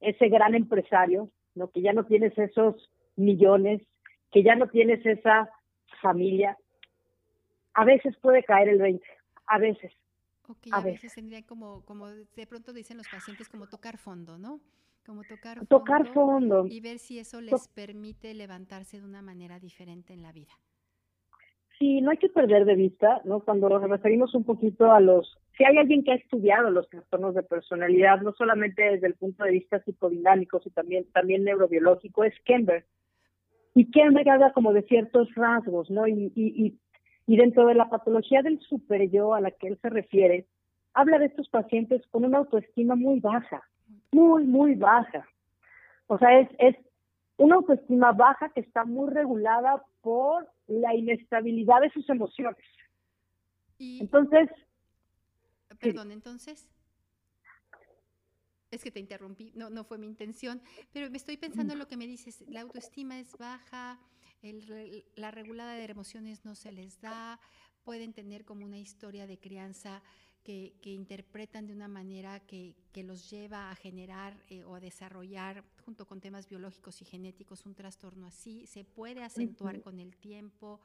ese 0.00 0.28
gran 0.28 0.54
empresario, 0.54 1.30
que 1.72 1.82
ya 1.82 1.92
no 1.92 2.04
tienes 2.04 2.36
esos 2.38 2.90
millones, 3.16 3.82
que 4.30 4.42
ya 4.42 4.54
no 4.54 4.68
tienes 4.68 5.04
esa 5.04 5.50
familia. 6.00 6.56
A 7.74 7.84
veces 7.84 8.16
puede 8.20 8.42
caer 8.44 8.68
el 8.68 8.78
20, 8.78 9.04
a 9.46 9.58
veces. 9.58 9.92
a, 10.70 10.80
veces. 10.80 11.14
tendría 11.14 11.42
como, 11.44 11.84
como 11.84 12.08
de 12.08 12.46
pronto 12.46 12.72
dicen 12.72 12.96
los 12.96 13.08
pacientes, 13.08 13.48
como 13.48 13.68
tocar 13.68 13.98
fondo, 13.98 14.38
¿no? 14.38 14.60
Como 15.04 15.22
tocar 15.24 15.58
fondo. 15.58 15.78
Tocar 15.78 16.12
fondo. 16.12 16.66
Y 16.66 16.80
ver 16.80 16.98
si 16.98 17.18
eso 17.18 17.40
les 17.40 17.68
permite 17.68 18.34
levantarse 18.34 19.00
de 19.00 19.06
una 19.06 19.22
manera 19.22 19.58
diferente 19.58 20.12
en 20.12 20.22
la 20.22 20.32
vida. 20.32 20.52
Sí, 21.78 22.00
no 22.00 22.10
hay 22.10 22.16
que 22.16 22.28
perder 22.28 22.64
de 22.64 22.74
vista, 22.74 23.20
¿no? 23.24 23.40
Cuando 23.40 23.68
nos 23.68 23.88
referimos 23.88 24.34
un 24.34 24.44
poquito 24.44 24.90
a 24.90 25.00
los 25.00 25.38
si 25.58 25.64
hay 25.64 25.76
alguien 25.76 26.04
que 26.04 26.12
ha 26.12 26.14
estudiado 26.14 26.70
los 26.70 26.88
trastornos 26.88 27.34
de 27.34 27.42
personalidad, 27.42 28.20
no 28.20 28.32
solamente 28.32 28.80
desde 28.80 29.08
el 29.08 29.14
punto 29.14 29.42
de 29.42 29.50
vista 29.50 29.80
psicodinámico, 29.80 30.60
sino 30.60 30.72
también, 30.72 31.04
también 31.12 31.42
neurobiológico, 31.42 32.22
es 32.22 32.32
Kember. 32.44 32.84
Y 33.74 33.90
Kember 33.90 34.28
habla 34.30 34.52
como 34.52 34.72
de 34.72 34.82
ciertos 34.82 35.28
rasgos, 35.34 35.90
¿no? 35.90 36.06
Y, 36.06 36.32
y, 36.36 36.78
y 37.26 37.36
dentro 37.36 37.66
de 37.66 37.74
la 37.74 37.90
patología 37.90 38.40
del 38.42 38.60
super 38.60 39.10
yo 39.10 39.34
a 39.34 39.40
la 39.40 39.50
que 39.50 39.66
él 39.66 39.78
se 39.82 39.90
refiere, 39.90 40.46
habla 40.94 41.18
de 41.18 41.26
estos 41.26 41.48
pacientes 41.48 42.06
con 42.12 42.24
una 42.24 42.38
autoestima 42.38 42.94
muy 42.94 43.18
baja, 43.18 43.62
muy, 44.12 44.44
muy 44.44 44.76
baja. 44.76 45.26
O 46.06 46.18
sea, 46.18 46.38
es, 46.38 46.48
es 46.60 46.76
una 47.36 47.56
autoestima 47.56 48.12
baja 48.12 48.48
que 48.50 48.60
está 48.60 48.84
muy 48.84 49.10
regulada 49.10 49.82
por 50.02 50.46
la 50.68 50.94
inestabilidad 50.94 51.80
de 51.80 51.90
sus 51.90 52.08
emociones. 52.08 52.64
Entonces, 53.78 54.48
Perdón, 55.80 56.12
entonces. 56.12 56.68
Es 58.70 58.82
que 58.82 58.90
te 58.90 59.00
interrumpí, 59.00 59.52
no, 59.54 59.70
no 59.70 59.82
fue 59.82 59.96
mi 59.96 60.06
intención, 60.06 60.60
pero 60.92 61.10
me 61.10 61.16
estoy 61.16 61.38
pensando 61.38 61.72
en 61.72 61.78
lo 61.78 61.88
que 61.88 61.96
me 61.96 62.06
dices, 62.06 62.44
la 62.48 62.60
autoestima 62.60 63.18
es 63.18 63.34
baja, 63.38 63.98
la 65.16 65.30
regulada 65.30 65.72
de 65.72 65.84
emociones 65.84 66.44
no 66.44 66.54
se 66.54 66.70
les 66.70 67.00
da, 67.00 67.40
pueden 67.82 68.12
tener 68.12 68.44
como 68.44 68.66
una 68.66 68.78
historia 68.78 69.26
de 69.26 69.38
crianza 69.38 70.02
que, 70.80 70.92
interpretan 70.94 71.66
de 71.66 71.74
una 71.74 71.88
manera 71.88 72.40
que, 72.40 72.74
los 73.04 73.30
lleva 73.30 73.70
a 73.70 73.76
generar 73.76 74.42
eh, 74.48 74.64
o 74.64 74.74
a 74.74 74.80
desarrollar, 74.80 75.62
junto 75.84 76.04
con 76.04 76.20
temas 76.20 76.48
biológicos 76.48 77.00
y 77.00 77.04
genéticos, 77.04 77.64
un 77.64 77.74
trastorno 77.74 78.26
así, 78.26 78.66
se 78.66 78.82
puede 78.82 79.22
acentuar 79.22 79.80
con 79.82 80.00
el 80.00 80.16
tiempo, 80.16 80.80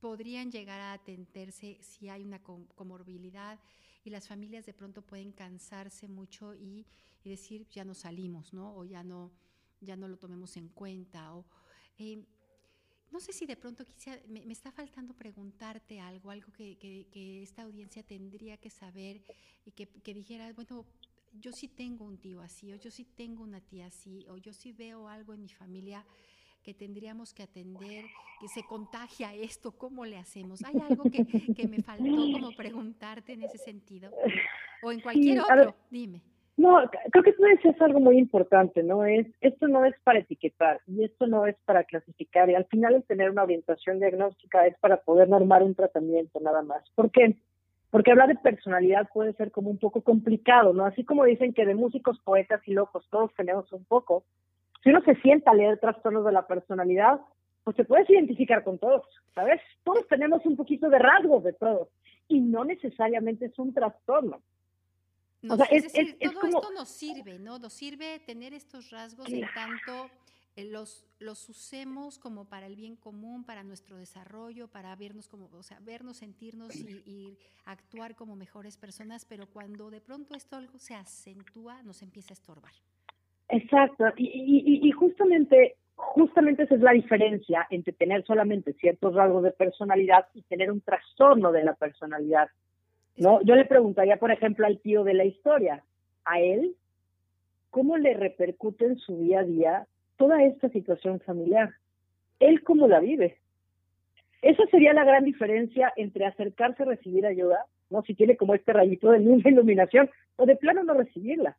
podrían 0.00 0.50
llegar 0.50 0.80
a 0.80 0.92
atenderse 0.94 1.78
si 1.82 2.08
hay 2.08 2.22
una 2.22 2.40
comorbilidad 2.40 3.58
y 4.04 4.10
las 4.10 4.26
familias 4.26 4.64
de 4.64 4.72
pronto 4.72 5.02
pueden 5.02 5.32
cansarse 5.32 6.08
mucho 6.08 6.54
y, 6.54 6.86
decir 7.24 7.68
ya 7.68 7.84
no 7.84 7.92
salimos, 7.92 8.54
¿no? 8.54 8.74
O 8.74 8.84
ya 8.86 9.04
no, 9.04 9.30
ya 9.82 9.96
no 9.96 10.08
lo 10.08 10.16
tomemos 10.16 10.56
en 10.56 10.68
cuenta. 10.68 11.34
O, 11.34 11.44
eh, 11.98 12.24
no 13.10 13.20
sé 13.20 13.32
si 13.32 13.46
de 13.46 13.56
pronto 13.56 13.84
quisiera, 13.84 14.20
me, 14.28 14.40
está 14.52 14.70
faltando 14.70 15.14
preguntarte 15.14 16.00
algo, 16.00 16.30
algo 16.30 16.52
que, 16.52 17.06
esta 17.42 17.62
audiencia 17.62 18.02
tendría 18.02 18.56
que 18.56 18.70
saber 18.70 19.22
y 19.64 19.72
que, 19.72 19.86
que 19.86 20.14
dijera, 20.14 20.52
bueno, 20.52 20.84
yo 21.32 21.52
sí 21.52 21.68
tengo 21.68 22.04
un 22.04 22.18
tío 22.18 22.40
así, 22.40 22.72
o 22.72 22.76
yo 22.76 22.90
sí 22.90 23.04
tengo 23.04 23.42
una 23.42 23.60
tía 23.60 23.86
así, 23.86 24.26
o 24.28 24.36
yo 24.36 24.52
sí 24.52 24.72
veo 24.72 25.08
algo 25.08 25.34
en 25.34 25.42
mi 25.42 25.48
familia 25.48 26.04
que 26.62 26.74
tendríamos 26.74 27.32
que 27.32 27.42
atender, 27.42 28.04
que 28.40 28.48
se 28.48 28.62
contagia 28.62 29.34
esto, 29.34 29.72
¿cómo 29.72 30.04
le 30.04 30.18
hacemos? 30.18 30.62
¿Hay 30.64 30.78
algo 30.80 31.04
que, 31.10 31.24
que 31.54 31.66
me 31.66 31.82
faltó 31.82 32.04
como 32.32 32.52
preguntarte 32.52 33.32
en 33.32 33.42
ese 33.42 33.58
sentido? 33.58 34.10
O 34.82 34.92
en 34.92 35.00
cualquier 35.00 35.40
otro, 35.40 35.76
dime. 35.90 36.22
No, 36.58 36.80
creo 37.12 37.22
que 37.22 37.32
tú 37.34 37.42
decías 37.44 37.80
algo 37.80 38.00
muy 38.00 38.18
importante, 38.18 38.82
¿no? 38.82 39.04
Es, 39.04 39.28
esto 39.40 39.68
no 39.68 39.84
es 39.84 39.94
para 40.02 40.18
etiquetar 40.18 40.80
y 40.88 41.04
esto 41.04 41.28
no 41.28 41.46
es 41.46 41.54
para 41.64 41.84
clasificar 41.84 42.50
y 42.50 42.56
al 42.56 42.64
final 42.64 42.96
el 42.96 43.04
tener 43.04 43.30
una 43.30 43.44
orientación 43.44 44.00
diagnóstica 44.00 44.66
es 44.66 44.76
para 44.78 44.96
poder 44.96 45.28
normar 45.28 45.62
un 45.62 45.76
tratamiento 45.76 46.40
nada 46.40 46.62
más. 46.62 46.82
¿Por 46.96 47.12
qué? 47.12 47.36
Porque 47.90 48.10
hablar 48.10 48.26
de 48.26 48.34
personalidad 48.34 49.08
puede 49.14 49.34
ser 49.34 49.52
como 49.52 49.70
un 49.70 49.78
poco 49.78 50.02
complicado, 50.02 50.72
¿no? 50.72 50.84
Así 50.84 51.04
como 51.04 51.22
dicen 51.22 51.52
que 51.52 51.64
de 51.64 51.76
músicos, 51.76 52.18
poetas 52.24 52.60
y 52.66 52.72
locos 52.72 53.06
todos 53.08 53.32
tenemos 53.36 53.72
un 53.72 53.84
poco, 53.84 54.24
si 54.82 54.90
uno 54.90 55.00
se 55.02 55.14
sienta 55.20 55.52
a 55.52 55.54
leer 55.54 55.78
trastornos 55.78 56.24
de 56.24 56.32
la 56.32 56.48
personalidad, 56.48 57.20
pues 57.62 57.76
te 57.76 57.84
puedes 57.84 58.10
identificar 58.10 58.64
con 58.64 58.78
todos, 58.78 59.06
¿sabes? 59.32 59.60
Todos 59.84 60.08
tenemos 60.08 60.44
un 60.44 60.56
poquito 60.56 60.90
de 60.90 60.98
rasgos 60.98 61.44
de 61.44 61.52
todos 61.52 61.88
y 62.26 62.40
no 62.40 62.64
necesariamente 62.64 63.46
es 63.46 63.56
un 63.60 63.72
trastorno. 63.72 64.40
O 65.48 65.56
sea, 65.56 65.66
es, 65.66 65.92
todo 65.92 66.46
esto 66.46 66.70
nos 66.74 66.88
sirve, 66.88 67.38
¿no? 67.38 67.58
Nos 67.58 67.72
sirve 67.72 68.18
tener 68.20 68.54
estos 68.54 68.90
rasgos 68.90 69.28
en 69.30 69.46
tanto 69.54 70.10
eh, 70.56 70.64
los, 70.64 71.06
los 71.20 71.48
usemos 71.48 72.18
como 72.18 72.48
para 72.48 72.66
el 72.66 72.74
bien 72.74 72.96
común, 72.96 73.44
para 73.44 73.62
nuestro 73.62 73.96
desarrollo, 73.96 74.66
para 74.66 74.94
vernos 74.96 75.28
como, 75.28 75.48
o 75.52 75.62
sea, 75.62 75.78
vernos, 75.80 76.16
sentirnos 76.16 76.74
y, 76.74 77.02
y, 77.06 77.38
actuar 77.64 78.16
como 78.16 78.34
mejores 78.34 78.76
personas, 78.76 79.24
pero 79.24 79.46
cuando 79.46 79.90
de 79.90 80.00
pronto 80.00 80.34
esto 80.34 80.56
algo 80.56 80.78
se 80.78 80.94
acentúa, 80.94 81.82
nos 81.84 82.02
empieza 82.02 82.32
a 82.32 82.34
estorbar. 82.34 82.72
Exacto, 83.50 84.04
y, 84.16 84.80
y, 84.82 84.90
justamente, 84.92 85.76
justamente 85.94 86.64
esa 86.64 86.74
es 86.74 86.80
la 86.80 86.92
diferencia 86.92 87.66
entre 87.70 87.92
tener 87.92 88.24
solamente 88.24 88.74
ciertos 88.74 89.14
rasgos 89.14 89.42
de 89.44 89.52
personalidad 89.52 90.26
y 90.34 90.42
tener 90.42 90.70
un 90.70 90.80
trastorno 90.80 91.50
de 91.52 91.64
la 91.64 91.74
personalidad. 91.74 92.48
¿No? 93.18 93.40
Yo 93.42 93.54
le 93.54 93.64
preguntaría, 93.64 94.16
por 94.16 94.30
ejemplo, 94.30 94.66
al 94.66 94.78
tío 94.80 95.04
de 95.04 95.14
la 95.14 95.24
historia, 95.24 95.84
a 96.24 96.40
él, 96.40 96.74
¿cómo 97.70 97.96
le 97.96 98.14
repercute 98.14 98.84
en 98.84 98.98
su 98.98 99.18
día 99.18 99.40
a 99.40 99.44
día 99.44 99.86
toda 100.16 100.42
esta 100.42 100.68
situación 100.70 101.20
familiar? 101.20 101.74
¿Él 102.40 102.62
cómo 102.62 102.86
la 102.86 103.00
vive? 103.00 103.38
Esa 104.42 104.64
sería 104.66 104.92
la 104.92 105.04
gran 105.04 105.24
diferencia 105.24 105.92
entre 105.96 106.26
acercarse 106.26 106.82
a 106.82 106.86
recibir 106.86 107.26
ayuda, 107.26 107.66
¿no? 107.90 108.02
Si 108.02 108.14
tiene 108.14 108.36
como 108.36 108.54
este 108.54 108.72
rayito 108.72 109.10
de 109.10 109.20
luz 109.20 109.44
iluminación, 109.44 110.08
o 110.36 110.46
de 110.46 110.56
plano 110.56 110.84
no 110.84 110.94
recibirla 110.94 111.56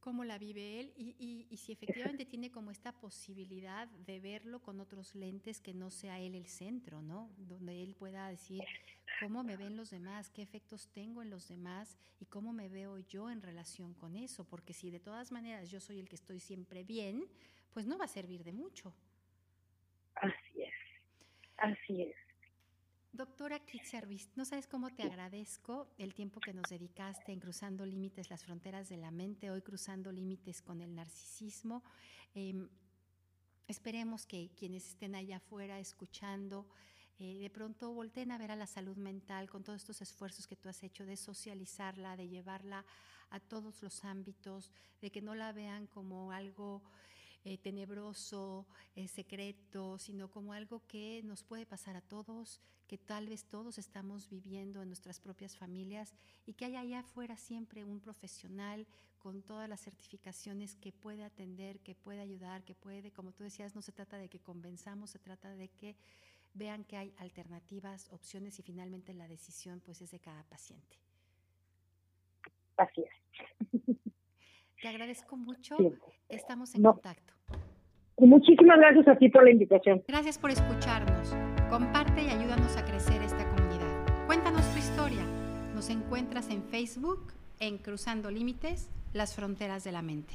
cómo 0.00 0.24
la 0.24 0.38
vive 0.38 0.80
él 0.80 0.92
y, 0.96 1.46
y, 1.50 1.56
si 1.56 1.72
efectivamente 1.72 2.24
tiene 2.24 2.50
como 2.50 2.70
esta 2.70 2.92
posibilidad 2.92 3.88
de 3.88 4.20
verlo 4.20 4.60
con 4.60 4.80
otros 4.80 5.14
lentes 5.14 5.60
que 5.60 5.74
no 5.74 5.90
sea 5.90 6.20
él 6.20 6.34
el 6.34 6.46
centro, 6.46 7.02
¿no? 7.02 7.30
Donde 7.38 7.82
él 7.82 7.94
pueda 7.94 8.28
decir 8.28 8.62
cómo 9.20 9.42
me 9.42 9.56
ven 9.56 9.76
los 9.76 9.90
demás, 9.90 10.30
qué 10.30 10.42
efectos 10.42 10.88
tengo 10.92 11.22
en 11.22 11.30
los 11.30 11.48
demás 11.48 11.98
y 12.20 12.26
cómo 12.26 12.52
me 12.52 12.68
veo 12.68 12.98
yo 12.98 13.30
en 13.30 13.42
relación 13.42 13.94
con 13.94 14.16
eso, 14.16 14.44
porque 14.44 14.72
si 14.72 14.90
de 14.90 15.00
todas 15.00 15.32
maneras 15.32 15.70
yo 15.70 15.80
soy 15.80 15.98
el 15.98 16.08
que 16.08 16.16
estoy 16.16 16.40
siempre 16.40 16.84
bien, 16.84 17.24
pues 17.72 17.86
no 17.86 17.98
va 17.98 18.04
a 18.04 18.08
servir 18.08 18.44
de 18.44 18.52
mucho. 18.52 18.94
Así 20.14 20.62
es, 20.62 20.74
así 21.56 22.02
es. 22.02 22.27
Doctora 23.18 23.60
Service, 23.82 24.28
no 24.36 24.44
sabes 24.44 24.68
cómo 24.68 24.90
te 24.90 25.02
agradezco 25.02 25.88
el 25.98 26.14
tiempo 26.14 26.38
que 26.38 26.52
nos 26.52 26.70
dedicaste 26.70 27.32
en 27.32 27.40
Cruzando 27.40 27.84
Límites, 27.84 28.30
las 28.30 28.44
fronteras 28.44 28.88
de 28.88 28.96
la 28.96 29.10
mente, 29.10 29.50
hoy 29.50 29.60
cruzando 29.60 30.12
límites 30.12 30.62
con 30.62 30.80
el 30.80 30.94
narcisismo. 30.94 31.82
Em, 32.32 32.68
esperemos 33.66 34.24
que 34.24 34.52
quienes 34.56 34.86
estén 34.86 35.16
allá 35.16 35.38
afuera 35.38 35.80
escuchando, 35.80 36.68
eh, 37.18 37.40
de 37.40 37.50
pronto 37.50 37.92
volteen 37.92 38.30
a 38.30 38.38
ver 38.38 38.52
a 38.52 38.56
la 38.56 38.68
salud 38.68 38.96
mental 38.96 39.50
con 39.50 39.64
todos 39.64 39.78
estos 39.78 40.00
esfuerzos 40.00 40.46
que 40.46 40.54
tú 40.54 40.68
has 40.68 40.80
hecho 40.84 41.04
de 41.04 41.16
socializarla, 41.16 42.16
de 42.16 42.28
llevarla 42.28 42.84
a 43.30 43.40
todos 43.40 43.82
los 43.82 44.04
ámbitos, 44.04 44.70
de 45.00 45.10
que 45.10 45.22
no 45.22 45.34
la 45.34 45.50
vean 45.50 45.88
como 45.88 46.30
algo 46.30 46.84
eh, 47.44 47.58
tenebroso, 47.58 48.66
eh, 48.94 49.08
secreto, 49.08 49.98
sino 49.98 50.30
como 50.30 50.52
algo 50.52 50.82
que 50.86 51.22
nos 51.24 51.42
puede 51.42 51.66
pasar 51.66 51.96
a 51.96 52.00
todos, 52.00 52.60
que 52.86 52.98
tal 52.98 53.28
vez 53.28 53.44
todos 53.44 53.78
estamos 53.78 54.28
viviendo 54.28 54.82
en 54.82 54.88
nuestras 54.88 55.20
propias 55.20 55.56
familias 55.56 56.14
y 56.46 56.54
que 56.54 56.64
hay 56.64 56.76
allá 56.76 57.00
afuera 57.00 57.36
siempre 57.36 57.84
un 57.84 58.00
profesional 58.00 58.86
con 59.18 59.42
todas 59.42 59.68
las 59.68 59.80
certificaciones 59.80 60.76
que 60.76 60.92
puede 60.92 61.24
atender, 61.24 61.80
que 61.80 61.94
puede 61.94 62.20
ayudar, 62.20 62.64
que 62.64 62.74
puede, 62.74 63.10
como 63.10 63.32
tú 63.32 63.44
decías, 63.44 63.74
no 63.74 63.82
se 63.82 63.92
trata 63.92 64.16
de 64.16 64.28
que 64.28 64.40
convenzamos, 64.40 65.10
se 65.10 65.18
trata 65.18 65.54
de 65.54 65.68
que 65.68 65.96
vean 66.54 66.84
que 66.84 66.96
hay 66.96 67.14
alternativas, 67.18 68.08
opciones 68.12 68.58
y 68.58 68.62
finalmente 68.62 69.14
la 69.14 69.28
decisión 69.28 69.80
pues 69.80 70.00
es 70.00 70.10
de 70.10 70.20
cada 70.20 70.42
paciente. 70.44 70.96
Así 72.76 73.02
es. 73.02 73.98
Te 74.80 74.88
agradezco 74.88 75.36
mucho. 75.36 75.76
Estamos 76.28 76.74
en 76.74 76.82
contacto. 76.82 77.34
Muchísimas 78.18 78.78
gracias 78.78 79.08
a 79.08 79.16
ti 79.16 79.28
por 79.28 79.42
la 79.42 79.50
invitación. 79.50 80.04
Gracias 80.06 80.38
por 80.38 80.50
escucharnos. 80.50 81.34
Comparte 81.68 82.22
y 82.22 82.28
ayúdanos 82.28 82.76
a 82.76 82.84
crecer 82.84 83.20
esta 83.22 83.48
comunidad. 83.50 84.26
Cuéntanos 84.26 84.62
tu 84.72 84.78
historia. 84.78 85.24
Nos 85.74 85.90
encuentras 85.90 86.50
en 86.50 86.62
Facebook 86.62 87.32
en 87.58 87.78
Cruzando 87.78 88.30
Límites, 88.30 88.88
las 89.12 89.34
fronteras 89.34 89.82
de 89.82 89.92
la 89.92 90.02
mente. 90.02 90.34